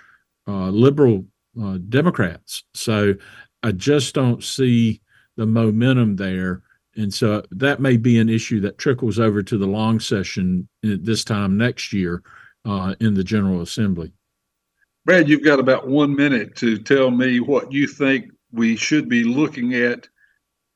uh, 0.47 0.69
liberal 0.69 1.25
uh, 1.61 1.79
Democrats. 1.89 2.63
So 2.73 3.15
I 3.63 3.71
just 3.73 4.15
don't 4.15 4.43
see 4.43 5.01
the 5.35 5.45
momentum 5.45 6.15
there 6.15 6.63
and 6.95 7.13
so 7.13 7.43
that 7.51 7.79
may 7.79 7.97
be 7.97 8.19
an 8.19 8.29
issue 8.29 8.59
that 8.61 8.77
trickles 8.77 9.19
over 9.19 9.41
to 9.43 9.57
the 9.57 9.67
long 9.67 9.99
session 9.99 10.67
this 10.81 11.23
time 11.23 11.57
next 11.57 11.93
year 11.93 12.21
uh, 12.65 12.95
in 12.99 13.13
the 13.13 13.23
General 13.23 13.61
Assembly. 13.61 14.11
Brad, 15.05 15.27
you've 15.27 15.43
got 15.43 15.59
about 15.59 15.87
one 15.87 16.15
minute 16.15 16.55
to 16.57 16.77
tell 16.77 17.09
me 17.09 17.39
what 17.39 17.71
you 17.71 17.87
think 17.87 18.31
we 18.51 18.75
should 18.75 19.09
be 19.09 19.23
looking 19.23 19.73
at 19.73 20.07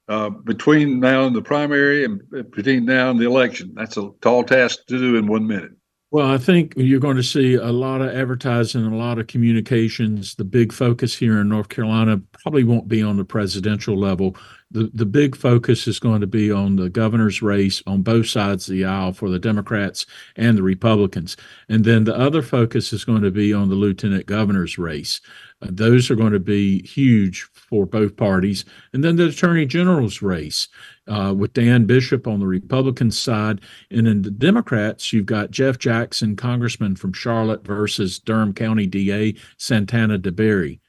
uh, 0.08 0.30
between 0.30 1.00
now 1.00 1.26
and 1.26 1.36
the 1.36 1.42
primary 1.42 2.06
and 2.06 2.22
between 2.52 2.86
now 2.86 3.12
and 3.12 3.20
the 3.20 3.26
election. 3.26 3.74
That's 3.76 3.98
a 3.98 4.12
tall 4.22 4.44
task 4.44 4.86
to 4.88 4.98
do 4.98 5.16
in 5.16 5.28
one 5.28 5.46
minute. 5.46 5.72
Well, 6.12 6.28
I 6.28 6.38
think 6.38 6.74
you're 6.78 7.00
going 7.00 7.18
to 7.18 7.24
see 7.24 7.56
a 7.56 7.72
lot 7.72 8.02
of 8.02 8.16
advertising, 8.16 8.86
a 8.86 8.96
lot 8.96 9.20
of 9.20 9.28
communications. 9.28 10.36
The 10.36 10.46
big 10.46 10.72
focus 10.72 11.16
here 11.16 11.42
in 11.42 11.50
North 11.50 11.70
Carolina 11.70 12.22
probably 12.42 12.64
won't 12.64 12.88
be 12.88 13.04
on 13.04 13.18
the 13.18 13.26
presidential 13.26 13.98
level. 13.98 14.36
The 14.76 14.92
the 14.94 15.06
big 15.06 15.38
focus 15.38 15.88
is 15.88 16.00
going 16.00 16.20
to 16.20 16.28
be 16.28 16.52
on 16.52 16.76
the 16.76 16.90
governor's 16.90 17.42
race 17.42 17.82
on 17.88 18.02
both 18.02 18.28
sides 18.28 18.68
of 18.68 18.74
the 18.74 18.84
aisle 18.84 19.14
for 19.14 19.30
the 19.30 19.40
Democrats 19.40 20.06
and 20.36 20.58
the 20.58 20.64
Republicans. 20.64 21.38
And 21.70 21.86
then 21.86 22.04
the 22.04 22.14
other 22.14 22.42
focus 22.42 22.92
is 22.92 23.06
going 23.06 23.22
to 23.22 23.32
be 23.32 23.54
on 23.54 23.70
the 23.70 23.76
lieutenant 23.76 24.26
governor's 24.26 24.78
race. 24.78 25.22
Uh, 25.62 25.68
those 25.72 26.12
are 26.12 26.16
going 26.16 26.34
to 26.34 26.42
be 26.42 26.86
huge 26.86 27.44
for 27.54 27.86
both 27.86 28.18
parties. 28.18 28.66
And 28.92 29.02
then 29.02 29.16
the 29.16 29.30
attorney 29.30 29.66
general's 29.66 30.22
race 30.22 30.68
uh, 31.08 31.34
with 31.38 31.54
Dan 31.54 31.86
Bishop 31.86 32.28
on 32.28 32.42
the 32.42 32.48
Republican 32.48 33.12
side. 33.12 33.62
And 33.92 34.10
in 34.10 34.24
the 34.24 34.32
Democrats, 34.32 35.14
you've 35.14 35.26
got 35.26 35.52
Jeff 35.52 35.80
Jackson, 35.80 36.36
congressman 36.36 36.98
from 36.98 37.14
Charlotte, 37.14 37.66
versus 37.66 38.20
Durham 38.20 38.54
County 38.54 38.88
DA 38.88 39.36
Satana 39.58 40.20
Deberry. 40.20 40.80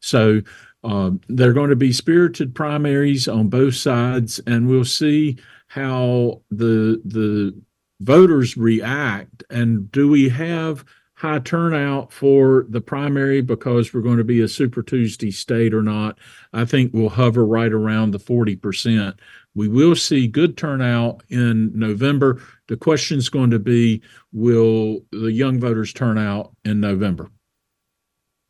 So 0.00 0.42
uh, 0.84 1.10
they're 1.28 1.52
going 1.52 1.70
to 1.70 1.76
be 1.76 1.92
spirited 1.92 2.54
primaries 2.54 3.28
on 3.28 3.48
both 3.48 3.74
sides, 3.74 4.40
and 4.46 4.68
we'll 4.68 4.84
see 4.84 5.38
how 5.68 6.42
the 6.50 7.00
the 7.04 7.54
voters 8.00 8.56
react. 8.56 9.42
And 9.50 9.90
do 9.90 10.08
we 10.08 10.28
have 10.28 10.84
high 11.14 11.38
turnout 11.38 12.12
for 12.12 12.66
the 12.68 12.80
primary 12.80 13.40
because 13.40 13.92
we're 13.92 14.02
going 14.02 14.18
to 14.18 14.24
be 14.24 14.42
a 14.42 14.48
Super 14.48 14.82
Tuesday 14.82 15.30
state 15.30 15.72
or 15.72 15.82
not? 15.82 16.18
I 16.52 16.64
think 16.64 16.92
we'll 16.92 17.08
hover 17.08 17.44
right 17.44 17.72
around 17.72 18.10
the 18.10 18.18
40%. 18.18 19.18
We 19.54 19.68
will 19.68 19.96
see 19.96 20.28
good 20.28 20.58
turnout 20.58 21.22
in 21.30 21.72
November. 21.78 22.42
The 22.68 22.76
question 22.76 23.18
is 23.18 23.30
going 23.30 23.50
to 23.50 23.58
be 23.58 24.02
will 24.32 25.00
the 25.10 25.32
young 25.32 25.58
voters 25.58 25.92
turn 25.92 26.18
out 26.18 26.54
in 26.64 26.80
November? 26.80 27.30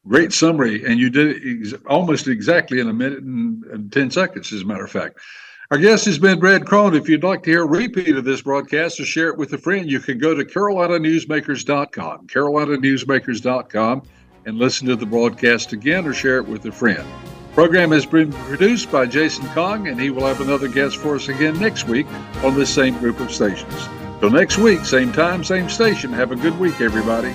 Great 0.09 0.33
summary. 0.33 0.85
And 0.85 0.99
you 1.01 1.11
did 1.11 1.37
ex- 1.45 1.75
almost 1.87 2.29
exactly 2.29 2.81
in 2.81 2.89
a 2.89 2.93
minute 2.93 3.21
and, 3.21 3.65
and 3.65 3.93
10 3.93 4.11
seconds, 4.11 4.53
as 4.53 4.63
a 4.63 4.65
matter 4.65 4.85
of 4.85 4.91
fact. 4.91 5.19
Our 5.73 5.79
guest 5.79 6.05
has 6.05 6.17
been 6.17 6.39
Brad 6.39 6.65
Crone. 6.65 6.95
If 6.95 7.09
you'd 7.09 7.25
like 7.25 7.43
to 7.43 7.51
hear 7.51 7.63
a 7.63 7.67
repeat 7.67 8.15
of 8.17 8.25
this 8.25 8.41
broadcast 8.41 9.01
or 9.01 9.05
share 9.05 9.31
it 9.31 9.37
with 9.37 9.53
a 9.53 9.59
friend, 9.59 9.91
you 9.91 9.99
can 9.99 10.17
go 10.17 10.33
to 10.33 10.45
carolinanewsmakers.com, 10.45 12.29
carolinanewsmakers.com, 12.29 14.03
and 14.45 14.59
listen 14.59 14.87
to 14.87 14.95
the 14.95 15.07
broadcast 15.07 15.73
again 15.73 16.07
or 16.07 16.15
share 16.15 16.39
it 16.39 16.47
with 16.47 16.65
a 16.67 16.73
friend 16.73 17.05
The 17.49 17.55
program 17.55 17.91
has 17.91 18.07
been 18.07 18.33
produced 18.33 18.93
by 18.93 19.07
Jason 19.07 19.49
Kong, 19.49 19.89
and 19.89 20.01
he 20.01 20.11
will 20.11 20.27
have 20.27 20.41
another 20.41 20.69
guest 20.69 20.99
for 20.99 21.17
us 21.17 21.29
again 21.29 21.59
next 21.59 21.89
week 21.89 22.07
on 22.45 22.55
this 22.55 22.73
same 22.73 22.97
group 22.99 23.19
of 23.19 23.33
stations. 23.33 23.89
Till 24.21 24.31
next 24.31 24.59
week, 24.59 24.85
same 24.85 25.13
time, 25.13 25.43
same 25.43 25.69
station. 25.69 26.13
Have 26.13 26.31
a 26.31 26.37
good 26.37 26.57
week, 26.61 26.81
everybody. 26.81 27.35